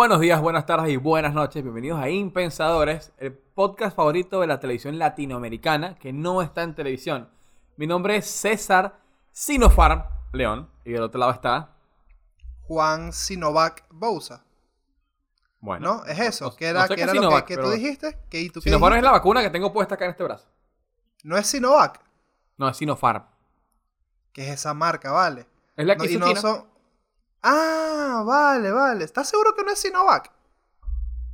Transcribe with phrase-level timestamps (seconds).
[0.00, 1.62] Buenos días, buenas tardes y buenas noches.
[1.62, 7.28] Bienvenidos a Impensadores, el podcast favorito de la televisión latinoamericana que no está en televisión.
[7.76, 8.98] Mi nombre es César
[9.30, 11.76] Sinopharm León y del otro lado está.
[12.62, 14.42] Juan Sinovac Bouza.
[15.60, 16.04] Bueno, ¿No?
[16.06, 16.56] Es eso.
[16.56, 18.18] ¿Qué no era, sé qué qué era es lo que, tú dijiste?
[18.30, 20.48] ¿Qué, ¿y tú qué Sinopharm es la vacuna que tengo puesta acá en este brazo.
[21.24, 22.00] No es Sinovac,
[22.56, 23.26] No, es Sinopharm.
[24.32, 25.46] que es esa marca, vale.
[25.76, 26.40] Es la No, que y hizo no China.
[26.40, 26.69] son...
[27.42, 29.04] Ah, vale, vale.
[29.04, 30.30] ¿Estás seguro que no es Sinovac?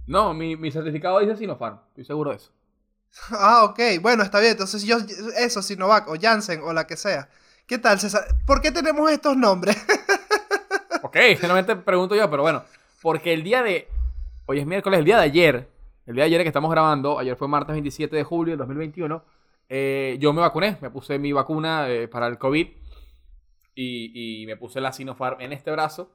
[0.06, 1.79] No, mi, mi certificado dice Sinopharm.
[1.88, 2.51] Estoy seguro de eso.
[3.30, 3.80] Ah, ok.
[4.01, 4.52] Bueno, está bien.
[4.52, 4.98] Entonces yo,
[5.38, 7.29] eso, Sinovac o Janssen o la que sea.
[7.66, 8.27] ¿Qué tal, César?
[8.46, 9.77] ¿Por qué tenemos estos nombres?
[11.02, 12.65] Ok, generalmente pregunto yo, pero bueno,
[13.01, 13.87] porque el día de.
[14.46, 15.68] Hoy es miércoles, el día de ayer,
[16.04, 19.23] el día de ayer que estamos grabando, ayer fue martes 27 de julio del 2021,
[19.68, 22.68] eh, yo me vacuné, me puse mi vacuna eh, para el COVID
[23.77, 26.10] y, y me puse la Sinopharm en este brazo.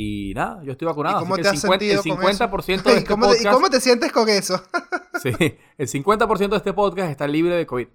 [0.00, 1.18] Y nada, yo estoy vacunado.
[1.18, 2.44] ¿Y cómo así te que has el 50%, sentido el con eso?
[2.44, 3.54] 50% de ¿Y cómo, te, y podcast.
[3.54, 4.62] cómo te sientes con eso?
[5.20, 5.32] Sí,
[5.76, 7.88] el 50% de este podcast está libre de COVID.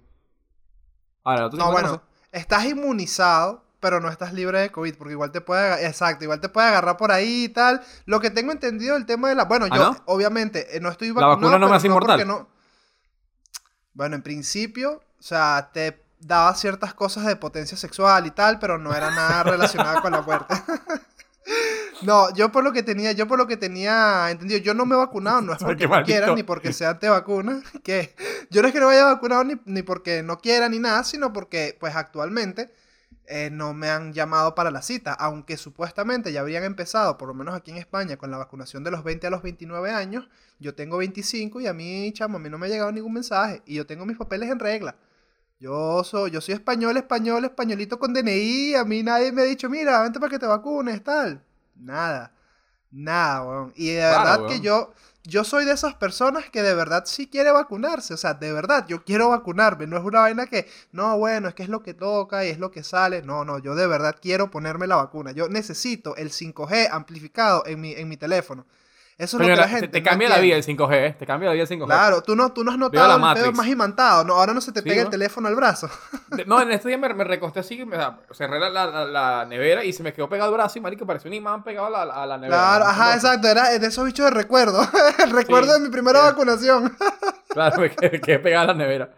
[1.22, 5.40] Ahora, ¿tú No, bueno, estás inmunizado, pero no estás libre de COVID, porque igual te
[5.40, 7.80] puede exacto, igual te puede agarrar por ahí y tal.
[8.04, 10.02] Lo que tengo entendido el tema de la, bueno, ¿Ah, yo no?
[10.04, 12.46] obviamente eh, no estoy ¿La vacunado, vacuna no me hace inmortal?
[13.94, 18.78] Bueno, en principio, o sea, te daba ciertas cosas de potencia sexual y tal, pero
[18.78, 20.54] no era nada relacionado con la muerte.
[22.02, 24.94] No, yo por lo que tenía, yo por lo que tenía entendido, yo no me
[24.94, 28.14] he vacunado, no es porque no quiera, ni porque sea antivacuna, que
[28.50, 31.32] yo no es que no vaya vacunado ni, ni porque no quiera ni nada, sino
[31.32, 32.72] porque pues actualmente
[33.26, 37.34] eh, no me han llamado para la cita, aunque supuestamente ya habrían empezado, por lo
[37.34, 40.28] menos aquí en España, con la vacunación de los 20 a los 29 años,
[40.58, 43.62] yo tengo 25 y a mí, chamo, a mí no me ha llegado ningún mensaje
[43.66, 44.96] y yo tengo mis papeles en regla.
[45.58, 48.74] Yo soy, yo soy español, español, españolito con DNI.
[48.74, 51.42] A mí nadie me ha dicho, mira, vente para que te vacunes, tal.
[51.76, 52.32] Nada.
[52.90, 53.72] Nada, weón.
[53.76, 54.46] Y de Claro, verdad weón.
[54.46, 54.92] que yo,
[55.24, 58.14] yo soy de esas personas que de verdad sí quiere vacunarse.
[58.14, 59.86] O sea, de verdad, yo quiero vacunarme.
[59.86, 62.58] No es una vaina que, no, bueno, es que es lo que toca y es
[62.58, 63.22] lo que sale.
[63.22, 65.32] No, no, yo de verdad quiero ponerme la vacuna.
[65.32, 68.66] Yo necesito el 5G amplificado en mi, en mi teléfono.
[69.16, 70.92] Eso es Coño, lo que la te- gente te no cambia la vida el 5G,
[70.92, 71.16] ¿eh?
[71.16, 71.86] Te cambia la vida el 5G.
[71.86, 74.24] Claro, tú no, tú no has notado el pedo más imantado.
[74.24, 75.88] No, ahora no se te Sí, pega el teléfono al brazo.
[76.46, 77.96] No, en este día me, me recosté así, me,
[78.32, 81.28] cerré la, la- la nevera y se me quedó pegado el brazo y marico pareció
[81.28, 82.56] un imán pegado a la, a la nevera.
[82.60, 82.90] Claro, ¿no?
[82.90, 84.80] ajá, exacto, era de esos bichos de recuerdo.
[85.22, 86.24] El recuerdo Sí, de mi primera sí.
[86.26, 86.96] vacunación.
[87.50, 89.10] Claro, me quedé, quedé pegado a la nevera.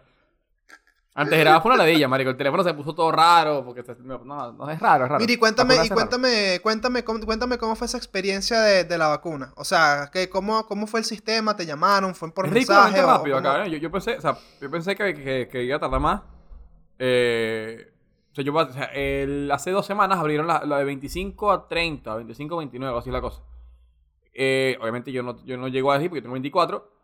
[1.19, 2.29] Antes era fue una ladilla, marico.
[2.29, 5.19] El teléfono se puso todo raro porque se- no, no, es raro, es raro.
[5.19, 9.07] Mira, y cuéntame, y cuéntame, cuéntame, cómo, cuéntame cómo fue esa experiencia de, de la
[9.07, 9.51] vacuna.
[9.55, 11.55] O sea, que, cómo, ¿cómo fue el sistema?
[11.55, 12.13] ¿Te llamaron?
[12.13, 13.01] ¿Fue por es mensaje?
[13.01, 13.55] o- o rápido cómo?
[13.63, 13.69] ¿eh?
[13.71, 16.21] yo, yo pensé, o sea, yo pensé que, que, que iba a tardar más.
[16.99, 17.91] Eh,
[18.31, 21.67] o sea, yo, o sea, el- hace dos semanas abrieron la, la de 25 a
[21.67, 23.41] 30, 25 a 29, así es la cosa.
[24.33, 26.96] Eh, obviamente yo no, yo no llego a decir porque yo tengo 24.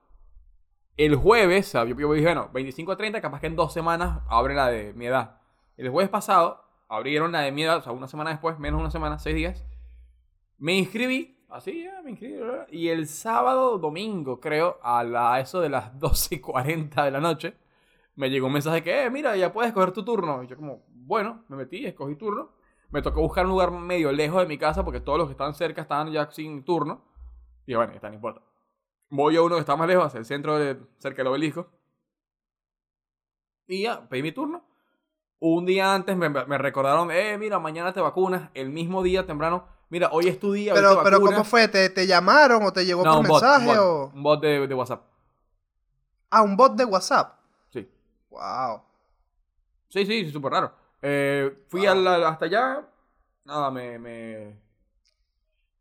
[0.95, 4.53] El jueves, yo, yo dije, bueno, 25 a 30, capaz que en dos semanas abre
[4.53, 5.39] la de mi edad.
[5.75, 8.91] El jueves pasado abrieron la de mi edad, o sea, una semana después, menos una
[8.91, 9.65] semana, seis días.
[10.59, 12.37] Me inscribí, así, ya, me inscribí.
[12.69, 17.19] Y el sábado, domingo, creo, a la, eso de las 12 y 40 de la
[17.19, 17.55] noche,
[18.15, 20.43] me llegó un mensaje que, eh, mira, ya puedes escoger tu turno.
[20.43, 22.51] Y yo como, bueno, me metí, escogí turno.
[22.91, 25.55] Me tocó buscar un lugar medio lejos de mi casa porque todos los que estaban
[25.55, 27.03] cerca estaban ya sin turno.
[27.65, 28.41] Y yo, bueno, está, no importa.
[29.15, 31.69] Voy a uno que está más lejos, hacia el centro, de, cerca del obelisco.
[33.67, 34.65] Y ya, pedí mi turno.
[35.39, 38.49] Un día antes me, me recordaron, eh, mira, mañana te vacunas.
[38.55, 40.73] El mismo día temprano, mira, hoy es tu día.
[40.73, 41.21] Pero, pero.
[41.21, 41.67] ¿cómo fue?
[41.67, 43.69] ¿Te, te llamaron o te llegó No, por un bot, mensaje?
[43.69, 44.11] un bot, o...
[44.15, 45.03] un bot de, de WhatsApp.
[46.31, 47.39] Ah, un bot de WhatsApp.
[47.71, 47.87] Sí.
[48.31, 48.81] Wow.
[49.89, 50.73] Sí, sí, súper raro.
[51.03, 51.89] Eh, fui Wow.
[51.91, 52.87] a la- hasta allá.
[53.45, 54.57] Nada, me, me.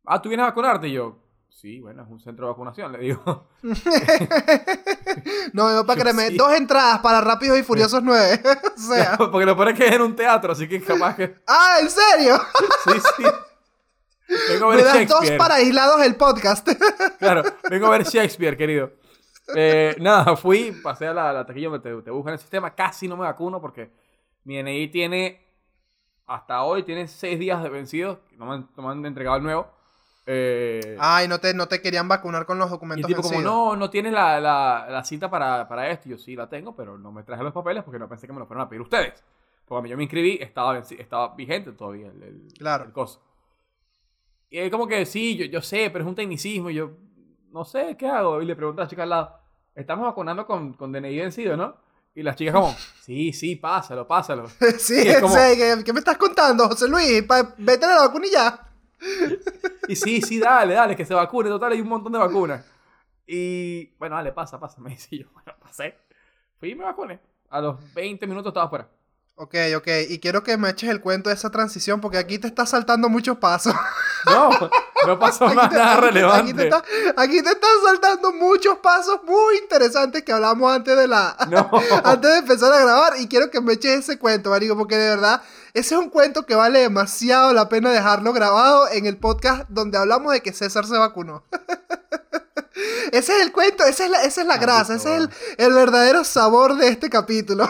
[0.05, 0.87] Ah, ¿tú vienes a vacunarte?
[0.87, 1.17] Y yo,
[1.55, 3.47] sí, bueno, es un centro de vacunación, le digo.
[5.53, 6.37] no, para créeme, Sí.
[6.37, 8.41] dos entradas para Rápidos y Furiosos 9.
[8.75, 9.17] o sea.
[9.31, 11.35] Porque lo peor es que es en un teatro, así que capaz que.
[11.47, 12.37] ah, ¿en serio?
[12.85, 13.23] Sí, sí.
[14.49, 16.67] Vengo a Me ver das dos para aislados el podcast.
[17.19, 18.91] Claro, vengo a ver Shakespeare, querido.
[19.55, 22.73] Eh, nada, fui, pasé a la, la taquilla te, te buscan el sistema.
[22.73, 23.91] Casi no me vacuno porque
[24.45, 25.45] mi DNI tiene,
[26.25, 28.21] hasta hoy, tiene seis días de vencido.
[28.37, 29.67] No me no me han entregado el nuevo.
[30.25, 33.41] Eh, Ay, no te, no te querían vacunar con los y documentos el tipo como,
[33.41, 36.07] no, no tienes la, la, la cita para, para esto.
[36.07, 38.33] Y yo sí la tengo, pero no me traje los papeles porque no pensé que
[38.33, 39.21] me lo fueran a pedir ustedes.
[39.65, 42.85] Porque yo me inscribí, estaba, estaba vigente todavía el, el, Claro.
[42.85, 43.21] el coso.
[44.49, 46.69] Y él como que, sí, yo, yo sé, pero es un tecnicismo.
[46.69, 46.91] Y yo,
[47.51, 48.41] no sé, ¿qué hago?
[48.41, 49.39] Y le pregunto a la chica al lado,
[49.75, 51.75] estamos vacunando con, con DNI vencido, ¿no?
[52.15, 54.47] Y las chicas como, sí, sí, pásalo, pásalo.
[54.77, 57.23] sí, y como- sé, ¿qué, qué me estás contando, José Luis?
[57.23, 58.27] Pa- vete a la vacuna
[59.87, 61.49] y sí, sí, dale, dale, que se vacune.
[61.49, 62.65] Total, hay un montón de vacunas.
[63.25, 64.81] Y bueno, dale, pasa, pasa.
[64.81, 65.95] Me dice yo, bueno, pasé.
[66.59, 67.19] Fui y me vacuné.
[67.49, 68.89] A los 20 minutos estaba afuera.
[69.35, 69.87] Ok, ok.
[70.09, 73.09] Y quiero que me eches el cuento de esa transición porque aquí te está saltando
[73.09, 73.73] muchos pasos.
[74.27, 74.51] No,
[75.07, 76.39] no pasó Aquí más te- nada aquí te- relevante.
[76.51, 76.83] Aquí te, está-
[77.17, 81.35] aquí te están saltando muchos pasos muy interesantes que hablamos antes de la...
[81.49, 81.67] No.
[82.03, 85.09] Antes de empezar a grabar y quiero que me eches ese cuento, marico, porque de
[85.09, 85.41] verdad
[85.73, 89.97] ese es un cuento que vale demasiado la pena dejarlo grabado en el podcast donde
[89.97, 91.43] hablamos de que César se vacunó.
[93.11, 95.73] ese es el cuento, esa es la, esa es la grasa, ese es el, el
[95.73, 97.67] verdadero sabor de este capítulo.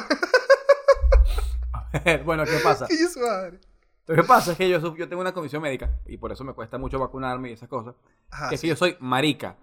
[2.26, 2.88] bueno, ¿qué pasa?
[2.90, 3.60] Y su madre.
[4.06, 6.54] Lo que pasa es que yo, yo tengo una condición médica y por eso me
[6.54, 7.96] cuesta mucho vacunarme y esas cosas.
[8.30, 8.68] Ajá, que es sí.
[8.68, 9.56] que yo soy marica.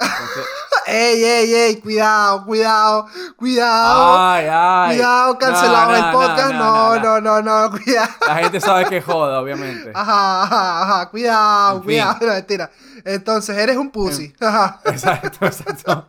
[0.00, 0.44] Entonces,
[0.88, 4.18] ey, ey, ey, cuidado, cuidado, cuidado.
[4.18, 4.96] ay, ay.
[4.96, 6.52] Cuidado, cancelado No, el no, podcast.
[6.54, 8.08] no, No, no, no, cuidado.
[8.26, 9.92] La gente sabe que joda, obviamente.
[9.94, 11.84] Ajá, ajá, ajá, cuidado, En fin.
[11.84, 12.18] cuidado.
[12.20, 12.70] No, mentira.
[13.04, 14.34] Entonces, eres un pussy.
[14.40, 14.80] Ajá.
[14.86, 16.08] Exacto, exacto.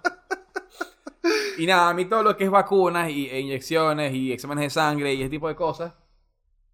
[1.57, 4.69] Y nada, a mí todo lo que es vacunas y, e inyecciones y exámenes de
[4.69, 5.93] sangre y ese tipo de cosas,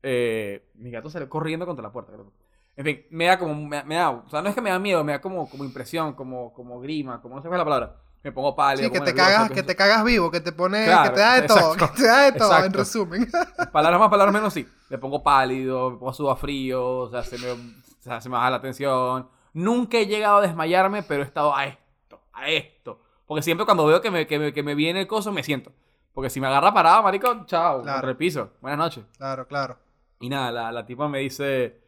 [0.04, 2.12] eh, mi gato salió corriendo contra la puerta.
[2.14, 2.32] creo.
[2.76, 4.80] En fin, me da como, me, me da, o sea, no es que me da
[4.80, 7.72] miedo, me da como, como impresión, como, como grima, como no sé cuál es la
[7.72, 7.96] palabra.
[8.24, 8.88] Me pongo pálido.
[8.88, 11.22] Sí, que te nervioso, cagas, que te cagas vivo, que te pone, Claro, que te
[11.22, 12.78] da de todo, exacto, que te da de todo, en exacto.
[12.80, 13.32] resumen.
[13.72, 14.68] Palabras más, palabras menos, sí.
[14.90, 17.58] Me pongo pálido, me pongo sudar frío, o sea, se me, o
[18.00, 19.28] sea, se me baja la tensión.
[19.54, 23.02] Nunca he llegado a desmayarme, pero he estado a esto, a esto.
[23.32, 25.72] Porque siempre cuando veo que me, que me, que me viene el coso, me siento.
[26.14, 28.06] Porque si me agarra parado, marico, chao, Claro.
[28.06, 28.52] repiso.
[28.60, 29.06] Buenas noches.
[29.16, 29.80] Claro, claro.
[30.20, 31.80] Y nada, la, la tipa me dice,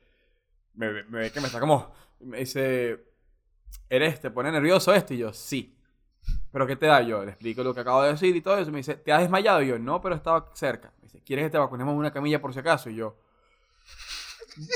[0.75, 1.91] me, ve- me ve que me está como,
[2.21, 3.03] me dice,
[3.89, 5.13] ¿eres, te pone nervioso esto?
[5.13, 5.77] Y yo, sí.
[6.53, 7.01] ¿Pero qué te da?
[7.01, 8.71] Yo le explico lo que acabo de decir y todo eso.
[8.71, 9.61] Me dice, ¿te has desmayado?
[9.61, 10.93] Y yo, no, pero estaba cerca.
[11.01, 12.89] Me dice, ¿quieres que te vacunemos en una camilla por si acaso?
[12.89, 13.17] Y yo,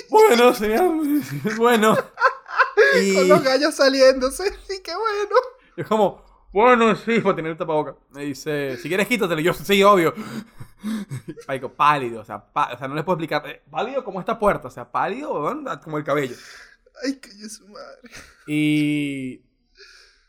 [0.09, 0.91] bueno, señor,
[1.57, 1.95] bueno.
[3.15, 5.35] Con Y los gallos saliéndose, sí, qué bueno.
[5.77, 6.25] yo como,
[6.63, 7.95] bueno, sí, para tener el tapaboca.
[8.11, 9.39] Me dice, si quieres quítatelo.
[9.41, 10.13] Yo, sí, obvio.
[11.47, 13.47] Marico, pálido, o sea, o sea, no les puedo explicar.
[13.47, 16.35] eh, pálido como esta puerta, o sea, pálido weón, como el cabello.
[17.03, 18.11] Ay, que su madre.
[18.47, 19.41] Y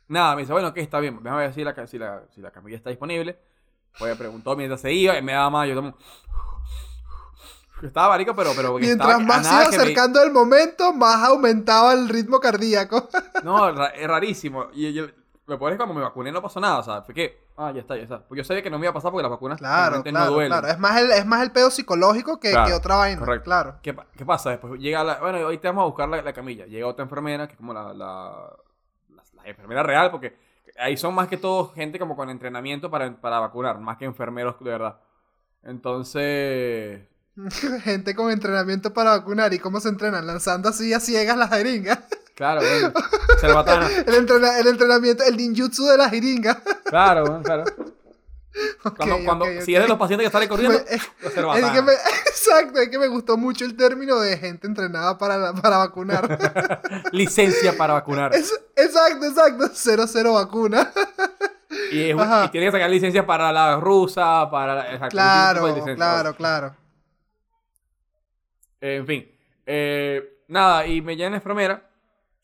[0.07, 2.51] nada, me dice, bueno, que está bien, déjame ver si la, si la, si la
[2.51, 3.39] camilla está disponible.
[3.99, 5.95] Pues me preguntó mientras se iba y me daba más, yo.
[7.83, 8.51] Estaba marico, pero...
[8.57, 12.41] pero Mientras estaba, más se iba que me- acercando el momento, más aumentaba el ritmo
[12.41, 13.09] cardíaco.
[13.45, 14.67] No, es rarísimo.
[14.75, 15.07] Y yo,
[15.49, 17.49] me pones cuando me vacuné no pasó nada, o sea, fue que...
[17.57, 18.19] Ah, ya está, ya está.
[18.21, 20.33] Porque yo sabía que no me iba a pasar porque las vacunas Claro, claro, no
[20.33, 20.53] duelen.
[20.53, 20.69] claro.
[20.69, 23.19] Es más, el, es más el pedo psicológico que, Claro, que otra vaina.
[23.19, 23.45] correcto.
[23.45, 23.77] Claro.
[23.83, 24.51] ¿Qué, qué pasa?
[24.51, 25.19] Después llega la...
[25.21, 26.67] Bueno, hoy te vamos a buscar la, la camilla.
[26.67, 28.55] Llega otra enfermera, que es como la, la,
[29.09, 30.37] la- la enfermera real, porque
[30.79, 34.57] ahí son más que todo gente como con entrenamiento para, para vacunar, más que enfermeros
[34.61, 35.01] de verdad.
[35.63, 37.01] Entonces...
[37.85, 39.55] Gente con entrenamiento para vacunar.
[39.55, 40.27] ¿Y cómo se entrenan?
[40.27, 42.01] Lanzando así a ciegas las jeringas.
[42.39, 42.93] Claro, bueno.
[43.41, 43.89] Cerbatana.
[44.07, 46.63] El, entrena- el entrenamiento, el ninjutsu de la jeringa.
[46.85, 47.65] Claro, bueno, claro.
[48.97, 51.03] Cuando, cuando, Si es de los pacientes que salen corriendo, Me- la es
[51.35, 51.73] cerbatana.
[51.73, 55.53] que me- exacto, es que me gustó mucho el término de gente entrenada para, la-
[55.53, 56.39] para vacunar.
[57.13, 58.35] Licencia para vacunar.
[58.35, 59.69] Es- exacto, exacto.
[59.75, 60.91] Cero, cero vacuna.
[61.93, 64.93] Y, es- y tiene que sacar licencia para la rusa, para la...
[64.93, 65.95] exacto, Claro, licencia.
[65.97, 66.75] claro, claro.
[68.81, 69.29] En fin.
[69.67, 71.88] eh, nada, y me llama la enfermera,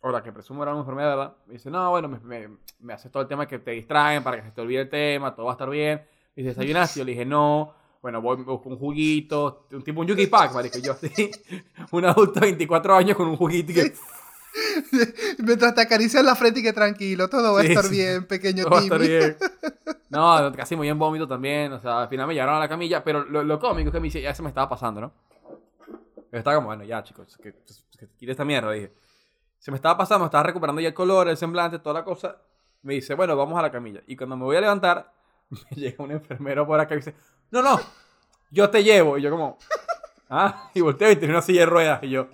[0.07, 1.35] o la que presumo era una enfermera, ¿verdad?
[1.47, 4.37] Me dice, no, bueno, me, me, me hace todo el tema que te distraen para
[4.37, 6.03] que se te olvide el tema, todo va a estar bien.
[6.37, 6.99] Me dice, ¿desayunaste?
[6.99, 7.73] Yo le dije, no.
[8.03, 10.79] Bueno, voy, busco un juguito, un tipo un Yuki Pack, marico.
[10.79, 11.09] Yo así,
[11.93, 13.95] un adulto de 24 años con un juguito y que
[15.39, 17.93] Mientras te acaricias la frente y que tranquilo, todo va a estar sí.
[17.93, 19.09] bien, pequeño todo va a estar Timmy.
[19.09, 19.37] bien.
[20.11, 21.73] No, casi muy en vómito también.
[21.73, 24.01] O sea, al final me llevaron a la camilla, pero lo, lo cómico es que
[24.01, 25.13] me dice, ya se me estaba pasando, ¿no?
[26.31, 27.55] Yo estaba como, bueno, ya, chicos, que,
[27.99, 28.93] que esta mierda, dije.
[29.65, 32.37] Se me estaba pasando, estaba recuperando ya el color, el semblante, toda la cosa.
[32.83, 34.03] Me dice, bueno, vamos a la camilla.
[34.07, 35.11] Y cuando me voy a levantar,
[35.49, 37.15] me llega un enfermero por acá y dice,
[37.51, 37.81] no, no,
[38.51, 39.17] yo te llevo.
[39.17, 39.57] Y yo como,
[40.29, 42.03] ah, y volteo y tenía una silla de ruedas.
[42.03, 42.29] Y yo,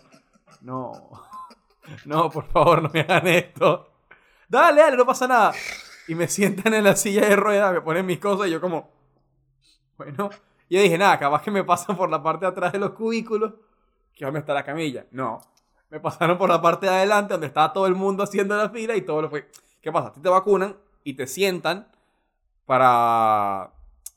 [0.62, 0.90] no,
[2.04, 3.92] no, por favor, no me hagan esto.
[4.48, 5.52] Dale, dale, no pasa nada.
[6.08, 8.90] Y me sientan en la silla de ruedas, me ponen mis cosas y yo como,
[9.96, 10.30] bueno.
[10.68, 12.90] Y yo dije, nada, capaz que me pasan por la parte de atrás de los
[12.90, 13.52] cubículos,
[14.16, 15.06] que donde está la camilla.
[15.12, 15.40] No.
[15.90, 18.96] Me pasaron por la parte de adelante, donde estaba todo el mundo haciendo la fila
[18.96, 19.50] y todo lo fue.
[19.82, 20.08] ¿Qué pasa?
[20.08, 21.88] A ti te vacunan y te sientan
[22.64, 23.72] para,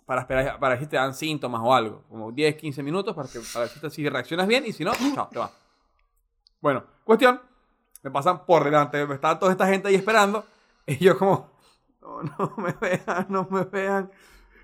[0.06, 2.04] para esperar, para si te dan síntomas o algo.
[2.10, 5.28] Como 10, 15 minutos para, que, para ver si, reaccionas bien y si no, chao,
[5.32, 5.52] te vas.
[6.62, 7.42] Bueno, cuestión.
[8.04, 9.06] Me pasan por delante.
[9.08, 10.46] Me estaba toda esta gente ahí esperando.
[10.86, 11.50] Y yo como,
[12.02, 14.12] no, no me vean, no me vean.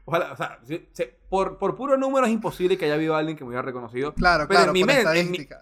[0.04, 0.86] Ojalá, o sea, si-
[1.30, 4.14] por, por puro número es imposible que haya habido alguien que me hubiera reconocido.
[4.16, 5.08] Claro, Pero claro, en mi, por men-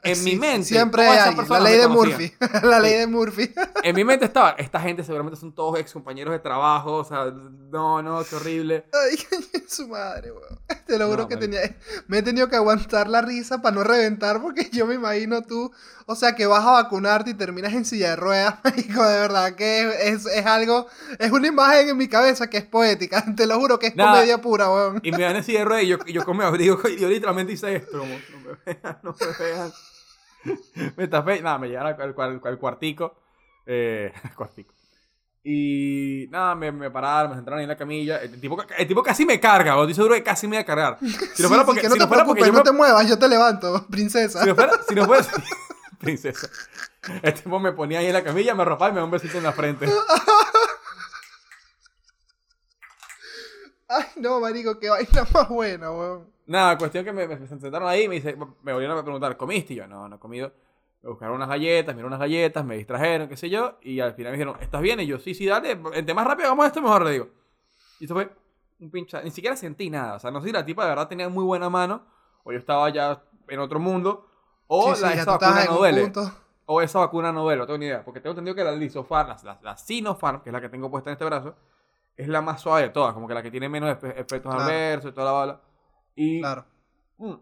[0.04, 0.64] en mi, mente.
[0.68, 1.48] Siempre hay alguien.
[1.50, 1.88] La ley de.
[1.88, 2.34] Murphy.
[2.64, 3.54] la ley de Murphy.
[3.84, 7.26] En mi mente estaba, esta gente seguramente son todos ex compañeros de trabajo, o sea,
[7.26, 8.86] no, no, qué horrible.
[8.94, 9.18] Ay,
[9.68, 10.58] su madre, weón.
[10.86, 11.60] Te lo juro No, que tenía.
[12.08, 15.72] Me he tenido que aguantar la risa para no reventar, porque yo me imagino tú.
[16.10, 19.04] O sea, que vas a vacunarte y terminas en silla de ruedas, marico.
[19.04, 20.88] De verdad que es, es algo.
[21.20, 23.26] Es una imagen en mi cabeza que es poética.
[23.36, 24.14] Te lo juro que es Nada.
[24.14, 25.00] comedia pura, weón.
[25.04, 27.76] Y me dan ese de y yo, yo con mi abrigo, y yo literalmente hice
[27.76, 29.72] esto, como, no me vean, no me vean.
[30.96, 33.16] Me tapé, nada, me llegaron al, al- al cuartico,
[33.66, 34.74] eh, al cuartico.
[35.44, 38.22] Y nada, me, me pararon, me sentaron ahí en la camilla.
[38.22, 40.66] El tipo, el tipo casi me carga, o estoy seguro que casi me iba a
[40.66, 40.98] cargar.
[41.00, 42.58] Si no Sí, fuera sí, porque, que no si te no fuera porque yo no
[42.60, 44.42] me- te muevas, yo te levanto, princesa.
[44.42, 45.26] si no fuera, si no fuera,
[46.00, 46.50] princesa.
[47.22, 49.38] El tipo me ponía ahí en la camilla, me arropaba y me daba un besito
[49.38, 49.86] en la frente.
[53.90, 56.28] Ay, no, marico, qué vaina más buena, weón.
[56.46, 59.74] Nada, cuestión que me, me sentaron ahí y me, dice, me volvieron a preguntar, ¿comiste?
[59.74, 60.52] Y yo, no, no he comido.
[61.02, 63.78] Me buscaron unas galletas, me dieron unas galletas, me distrajeron, qué sé yo.
[63.82, 65.00] Y al final me dijeron, ¿estás bien?
[65.00, 65.80] Y yo, sí, sí, dale.
[65.94, 67.28] Entre más rápido hagamos esto, mejor le digo.
[68.00, 68.30] Y eso fue
[68.80, 69.22] un pincha.
[69.22, 70.16] Ni siquiera sentí nada.
[70.16, 72.04] O sea, no sé si la tipa de verdad tenía muy buena mano,
[72.44, 74.26] o yo estaba ya en otro mundo,
[74.68, 76.02] o Sí, la, sí, esa vacuna no duele.
[76.04, 76.32] punto.
[76.66, 78.04] O esa vacuna no duele, no tengo ni idea.
[78.04, 80.90] Porque tengo entendido que la Lisofarm, la, la, la Sinopharm, que es la que tengo
[80.92, 81.56] puesta en este brazo,
[82.18, 83.14] es la más suave de todas.
[83.14, 84.62] Como que la que tiene menos efe- efectos Claro.
[84.64, 85.62] adversos y toda la bala.
[86.16, 86.66] Y Claro.
[87.18, 87.34] mm,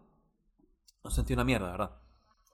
[1.04, 1.90] no sentí una mierda, ¿verdad?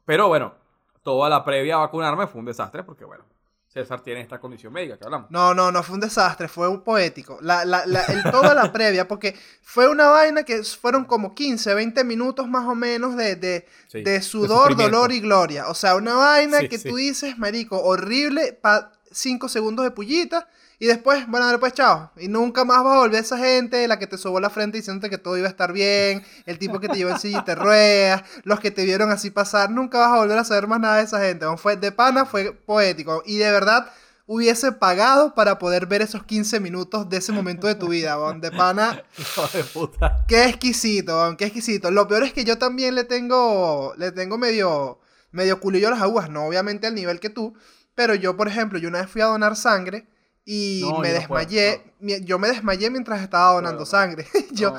[0.04, 0.54] Pero bueno,
[1.02, 3.24] toda la previa a vacunarme fue un desastre porque, bueno,
[3.66, 5.30] César tiene esta condición médica que hablamos.
[5.30, 7.38] No, no, no fue un desastre, fue un poético.
[7.40, 11.72] La, la, la, el, toda la previa, porque fue una vaina que fueron como 15,
[11.74, 15.68] 20 minutos más o menos de, de, Sí, de de sudor, dolor y gloria.
[15.68, 16.88] O sea, una vaina Sí, que sí.
[16.90, 20.48] tú dices, marico, horrible, pa 5 segundos de pullita.
[20.82, 22.10] Y después, bueno, después, chao.
[22.16, 25.10] Y nunca más vas a volver esa gente, la que te sobó la frente diciéndote
[25.10, 27.54] que todo iba a estar bien, el tipo que te llevó en silla y te
[27.54, 30.96] ruedas, los que te vieron así pasar, nunca vas a volver a saber más nada
[30.96, 31.44] de esa gente.
[31.46, 31.56] weón.
[31.56, 33.22] Fue de pana, fue poético.
[33.24, 33.92] Y de verdad,
[34.26, 38.40] hubiese pagado para poder ver esos 15 minutos de ese momento de tu vida, weón.
[38.40, 40.24] De pana, Hijo de puta.
[40.26, 41.92] Qué exquisito, qué exquisito.
[41.92, 44.98] Lo peor es que yo también le tengo, le tengo medio,
[45.30, 47.54] medio culillo a las aguas, no obviamente al nivel que tú,
[47.94, 50.08] pero yo, por ejemplo, yo una vez fui a donar sangre
[50.44, 51.82] y No, me yo no puedo, desmayé,
[52.24, 54.26] yo me desmayé mientras estaba donando sangre.
[54.52, 54.74] yo,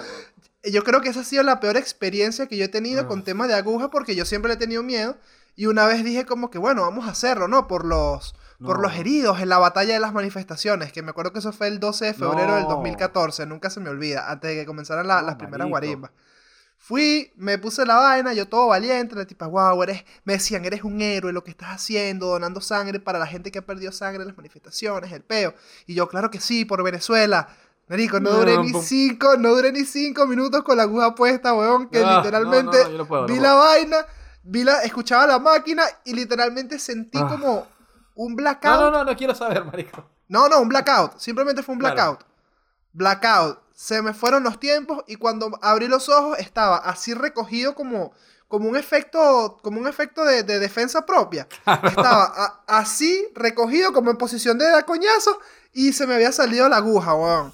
[0.64, 3.08] yo creo que esa ha sido la peor experiencia que yo he tenido Ah.
[3.08, 5.18] con temas de aguja porque yo siempre le he tenido miedo
[5.56, 7.68] y una vez dije como que bueno, vamos a hacerlo, ¿no?
[7.68, 11.40] Por los, por los heridos en la batalla de las manifestaciones, que me acuerdo que
[11.40, 12.70] eso fue el 12 de febrero del No.
[12.72, 16.12] 2014, nunca se me olvida, antes de que comenzaran la- las primeras guarimbas.
[16.86, 20.84] Fui, me puse la vaina, yo todo valiente, la tipa, wow, eres, me decían, eres
[20.84, 24.22] un héroe, lo que estás haciendo, donando sangre para la gente que ha perdido sangre
[24.24, 25.54] en las manifestaciones, el peo.
[25.88, 27.48] Y yo, claro que sí, por Venezuela.
[27.88, 31.16] Marico, no No, duré no, ni cinco, no duré ni cinco minutos con la aguja
[31.16, 33.98] puesta, weón, que Ah, literalmente no, no, yo no puedo, vi la vaina,
[34.44, 37.28] vi la, escuchaba la máquina y literalmente sentí Ah.
[37.30, 37.66] como
[38.16, 38.76] un blackout.
[38.76, 40.04] No, no, no, no quiero saber, marico.
[40.28, 41.18] No, no, un blackout.
[41.18, 42.20] Simplemente fue un Claro.
[42.92, 43.63] blackout.
[43.74, 48.14] Se me fueron los tiempos y cuando abrí los ojos estaba así recogido como,
[48.48, 51.48] como un efecto, como un efecto de, de defensa propia.
[51.84, 55.40] Estaba a- así recogido como en posición de dar coñazo
[55.74, 57.54] y se me había salido la aguja, weón.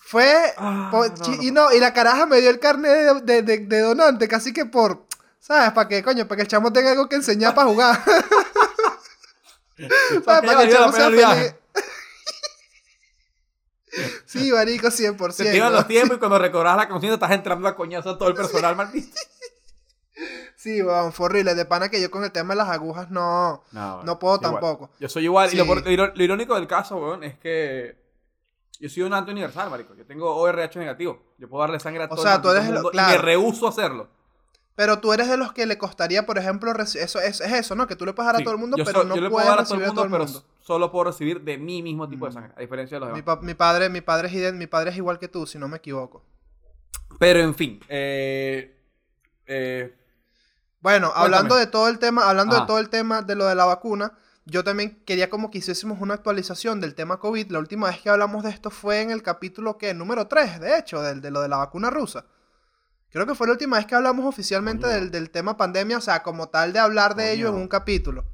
[0.00, 0.54] Fue...
[0.56, 1.42] Ah, po- no.
[1.42, 4.52] Y no, y la caraja me dio el carnet de, de- de- de donante, casi
[4.52, 5.04] que por...
[5.40, 5.72] ¿Sabes?
[5.72, 8.02] Para que, coño, para que el chamo tenga algo que enseñar para jugar.
[9.76, 10.22] ¿Sabes?
[10.24, 11.54] Para que el chamo sea feliz.
[14.26, 15.30] Sí, marico, 100%.
[15.32, 18.18] Se te iban los tiempos y cuando recobrabas la conciencia estás entrando a coñazo a
[18.18, 19.14] todo el personal, maldito.
[20.56, 21.54] Sí, weón, fue horrible.
[21.54, 24.46] De pana que yo con el tema de las agujas no, No, no puedo soy
[24.48, 24.60] igual.
[24.60, 24.90] tampoco.
[25.00, 25.52] Yo soy igual.
[25.52, 25.68] Y lo, Sí.
[25.68, 27.96] por- lo iro- lo irónico del caso, weón, es que
[28.78, 29.94] yo soy un donante universal, marico.
[29.94, 31.22] Yo tengo ORH negativo.
[31.38, 33.10] Yo puedo darle sangre a todo sea, el tú eres mundo y claro.
[33.12, 34.08] me rehuso a hacerlo.
[34.74, 37.86] Pero tú eres de los que le costaría, por ejemplo, eso es, es eso, ¿no?
[37.86, 39.22] Que tú le puedes dar a Sí, todo el mundo, yo pero so- no yo
[39.22, 40.44] le puedo puedes dar a todo el a todo mundo, el mundo.
[40.70, 42.34] Solo puedo recibir de mi mismo tipo de Mm.
[42.34, 43.36] sangre, a diferencia de los Mi, demás.
[43.38, 45.66] pa- mi padre, mi padre es ident- mi padre es igual que tú, si no
[45.66, 46.24] me equivoco.
[47.18, 48.76] Pero en fin, eh,
[49.46, 49.96] eh,
[50.80, 53.64] Bueno, hablando de todo el tema, hablando de todo el tema de lo de la
[53.64, 54.12] vacuna,
[54.46, 57.50] yo también quería como que hiciésemos una actualización del tema COVID.
[57.50, 60.78] La última vez que hablamos de esto fue en el capítulo que número 3, de
[60.78, 62.24] hecho, del, de lo de la vacuna rusa.
[63.10, 66.22] Creo que fue la última vez que hablamos oficialmente del, del tema pandemia, o sea,
[66.22, 68.24] como tal de hablar de ello en un capítulo.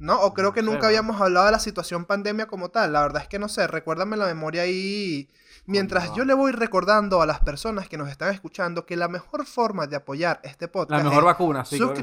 [0.00, 0.18] ¿No?
[0.22, 2.94] O creo que nunca habíamos hablado de la situación pandemia como tal.
[2.94, 5.28] La verdad es que no sé, recuérdame la memoria ahí.
[5.70, 9.46] Mientras yo le voy recordando a las personas que nos están escuchando que la mejor
[9.46, 11.94] forma de apoyar este podcast La mejor es- vacuna, sí, claro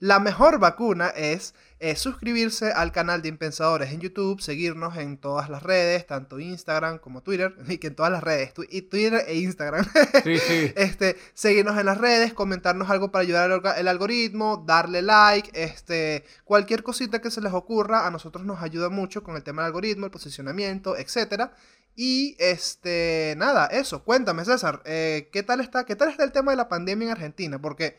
[0.00, 5.48] la mejor vacuna es eh, suscribirse al canal de Impensadores en YouTube, seguirnos en todas
[5.48, 9.24] las redes, tanto Instagram como Twitter, y que en todas las redes, tu- y Twitter
[9.26, 9.86] e Instagram.
[10.22, 10.72] Sí, sí.
[10.76, 16.24] este, seguirnos en las redes, comentarnos algo para ayudar al el algoritmo, darle like, este,
[16.44, 19.68] cualquier cosita que se les ocurra, a nosotros nos ayuda mucho con el tema del
[19.68, 21.54] algoritmo, el posicionamiento, etcétera.
[21.96, 26.50] Y este, nada, eso, cuéntame César, eh, ¿qué tal está, qué tal está el tema
[26.50, 27.58] de la pandemia en Argentina?
[27.60, 27.96] Porque,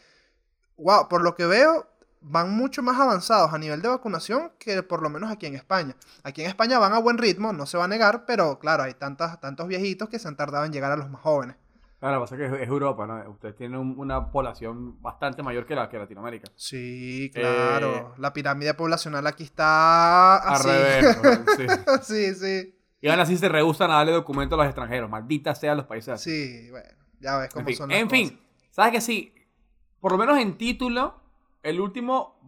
[0.77, 1.87] wow, por lo que veo,
[2.19, 5.95] van mucho más avanzados a nivel de vacunación que por lo menos aquí en España.
[6.23, 8.95] Aquí en España van a buen ritmo, no se va a negar, pero claro, hay
[8.95, 11.55] tantas, tantos viejitos que se han tardado en llegar a los más jóvenes.
[11.99, 13.31] Claro, pasa que es, Europa, ¿no?
[13.31, 16.51] Ustedes tienen un- una población bastante mayor que, la, que Latinoamérica.
[16.55, 17.95] Sí, claro.
[17.95, 21.17] Eh, la pirámide poblacional aquí está Al revés.
[22.03, 22.74] sí, sí.
[23.05, 25.09] Y aún así se rehusan a darle documentos a los extranjeros.
[25.09, 26.31] Maldita sean los países así.
[26.63, 29.33] Sí, bueno, ya ves cómo En fin, son las en fin, ¿sabes que sí?
[29.99, 31.15] Por lo menos en título,
[31.63, 32.39] el último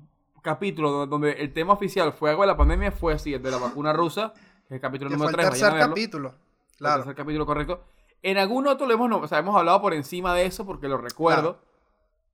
[0.42, 3.52] capítulo do- donde el tema oficial fue algo de la pandemia fue así, el de
[3.52, 4.34] la vacuna rusa,
[4.70, 5.10] el capítulo.
[5.10, 5.62] Que fue número el 3.
[5.62, 6.30] tercer capítulo.
[6.30, 6.98] El Claro.
[7.04, 7.84] tercer capítulo correcto.
[8.24, 10.98] En algún otro lo hemos, o sea, hemos hablado por encima de eso porque lo
[10.98, 11.60] recuerdo.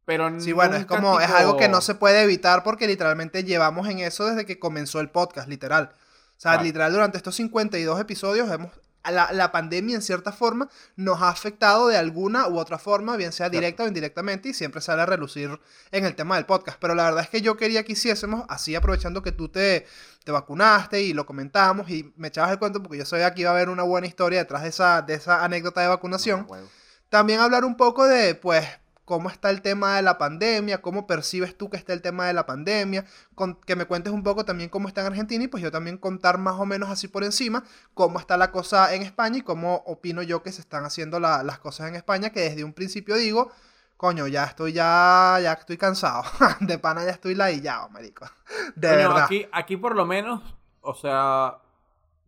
[0.06, 3.88] Pero Sí, bueno, es como, es algo que no se puede evitar porque literalmente llevamos
[3.88, 5.92] en eso desde que comenzó el podcast, literal.
[6.38, 8.72] O sea, literal, durante estos 52 episodios hemos...
[9.06, 13.34] La, la pandemia, en cierta forma, nos ha afectado de alguna u otra forma, bien
[13.34, 15.60] sea directa o indirectamente, y siempre sale a relucir
[15.92, 16.78] en el tema del podcast.
[16.80, 19.86] Pero la verdad es que yo quería que hiciésemos, así aprovechando que tú te,
[20.24, 23.52] te vacunaste y lo comentamos y me echabas el cuento porque yo sabía que iba
[23.52, 26.42] a haber una buena historia detrás de esa, de esa anécdota de vacunación.
[26.42, 26.70] No, huevo.
[27.10, 28.66] También hablar un poco de, pues,
[29.06, 32.34] cómo está el tema de la pandemia, cómo percibes tú que está el tema de
[32.34, 33.06] la pandemia,
[33.36, 35.98] con- que me cuentes un poco también cómo está en Argentina y pues yo también
[35.98, 39.84] contar más o menos así por encima cómo está la cosa en España y cómo
[39.86, 43.16] opino yo que se están haciendo la- las cosas en España, que desde un principio
[43.16, 43.52] digo,
[43.98, 46.24] coño, ya estoy ya, ya estoy cansado,
[46.62, 48.26] de pana ya estoy ladillado, marico,
[48.76, 49.24] de verdad.
[49.26, 50.42] Aquí, aquí por lo menos,
[50.82, 51.58] o sea,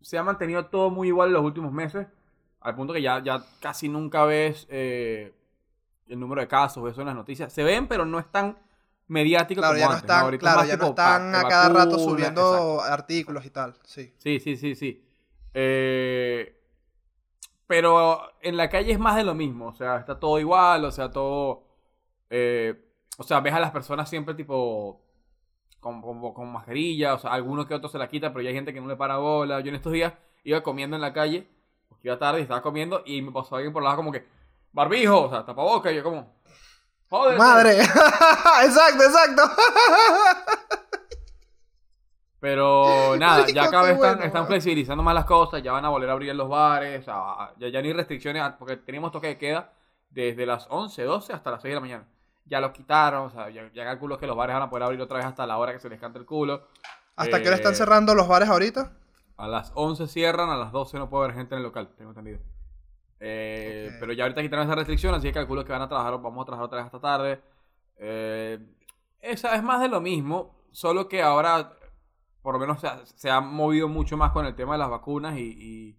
[0.02, 2.06] se ha mantenido todo muy igual en los últimos meses,
[2.60, 5.32] al punto que ya, ya casi nunca ves eh,
[6.08, 7.52] el número de casos, eso en las noticias.
[7.52, 8.58] Se ven, pero no es tan
[9.08, 11.98] mediático Claro, como ya no antes, están, Ahorita claro, ya no están a cada rato
[11.98, 12.92] subiendo exacto.
[12.92, 14.14] artículos y tal, sí.
[14.18, 15.04] Sí, sí, sí, sí.
[15.54, 16.60] Eh,
[17.66, 20.90] pero en la calle es más de lo mismo, o sea, está todo igual, o
[20.92, 21.64] sea, todo...
[22.30, 22.82] eh,
[23.18, 25.00] o sea, ves a las personas siempre tipo
[25.80, 28.54] con, con, con mascarilla, o sea, algunos que otros se la quitan, pero ya hay
[28.54, 29.60] gente que no le para bola.
[29.60, 30.12] Yo en estos días
[30.44, 31.48] iba comiendo en la calle,
[31.88, 34.26] porque iba tarde y estaba comiendo, y me pasó alguien por la como que,
[34.76, 36.36] barbijo, o sea, tapaboca, y yo como,
[37.08, 37.38] joder.
[37.38, 37.80] Madre,
[38.62, 39.42] exacto, exacto.
[42.38, 44.46] Pero nada, ya cada vez están, bueno, están weón.
[44.48, 47.68] flexibilizando más las cosas, ya van a volver a abrir los bares, o sea, ya,
[47.68, 49.72] ya ni restricciones, porque teníamos toque de queda
[50.10, 52.04] desde las 11, 12 hasta las 6 de la mañana.
[52.44, 55.00] Ya lo quitaron, o sea, ya, ya calculo que los bares van a poder abrir
[55.00, 56.68] otra vez hasta la hora que se les cante el culo.
[57.16, 58.92] ¿Hasta Eh, qué hora están cerrando los bares ahorita?
[59.38, 62.10] A las 11 cierran, a las 12 no puede haber gente en el local, tengo
[62.10, 62.38] entendido.
[63.20, 63.96] Eh.
[64.00, 66.44] Pero ya ahorita quitaron esa restricción, así que calculo que van a trabajar, vamos a
[66.46, 67.40] trabajar otra vez hasta tarde.
[67.98, 68.58] Eh,
[69.20, 71.72] esa es más de lo mismo, solo que ahora,
[72.42, 74.90] por lo menos, se ha, se ha movido mucho más con el tema de las
[74.90, 75.98] vacunas y, y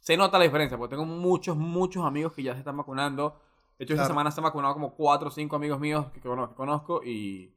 [0.00, 3.40] se nota la diferencia, porque tengo muchos, muchos amigos que ya se están vacunando.
[3.78, 6.48] De hecho, esta semana se han vacunado como 4 o 5 amigos míos que, cono-
[6.50, 7.54] que conozco y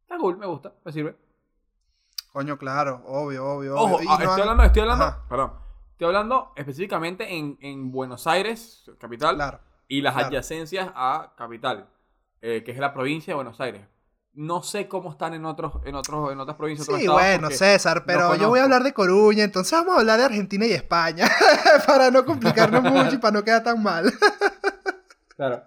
[0.00, 1.16] está cool, me gusta, me sirve.
[2.32, 3.74] Coño, claro, obvio, obvio.
[3.76, 4.02] Ojo, obvio.
[4.04, 5.22] Y ah, no estoy han- hablando, estoy hablando, Ajá.
[5.28, 5.52] perdón,
[6.02, 9.60] estoy hablando específicamente en, en Buenos Aires, capital, Claro.
[9.86, 10.28] y las claro.
[10.28, 11.88] adyacencias a capital,
[12.40, 13.82] eh, que es la provincia de Buenos Aires.
[14.32, 16.88] No sé cómo están en otros, en otros, en otras provincias.
[16.98, 20.24] Sí, bueno, César, pero yo voy a hablar de Coruña, entonces vamos a hablar de
[20.24, 21.30] Argentina y España,
[21.86, 24.12] para no complicarnos mucho y para no quedar tan mal.
[25.36, 25.62] Claro.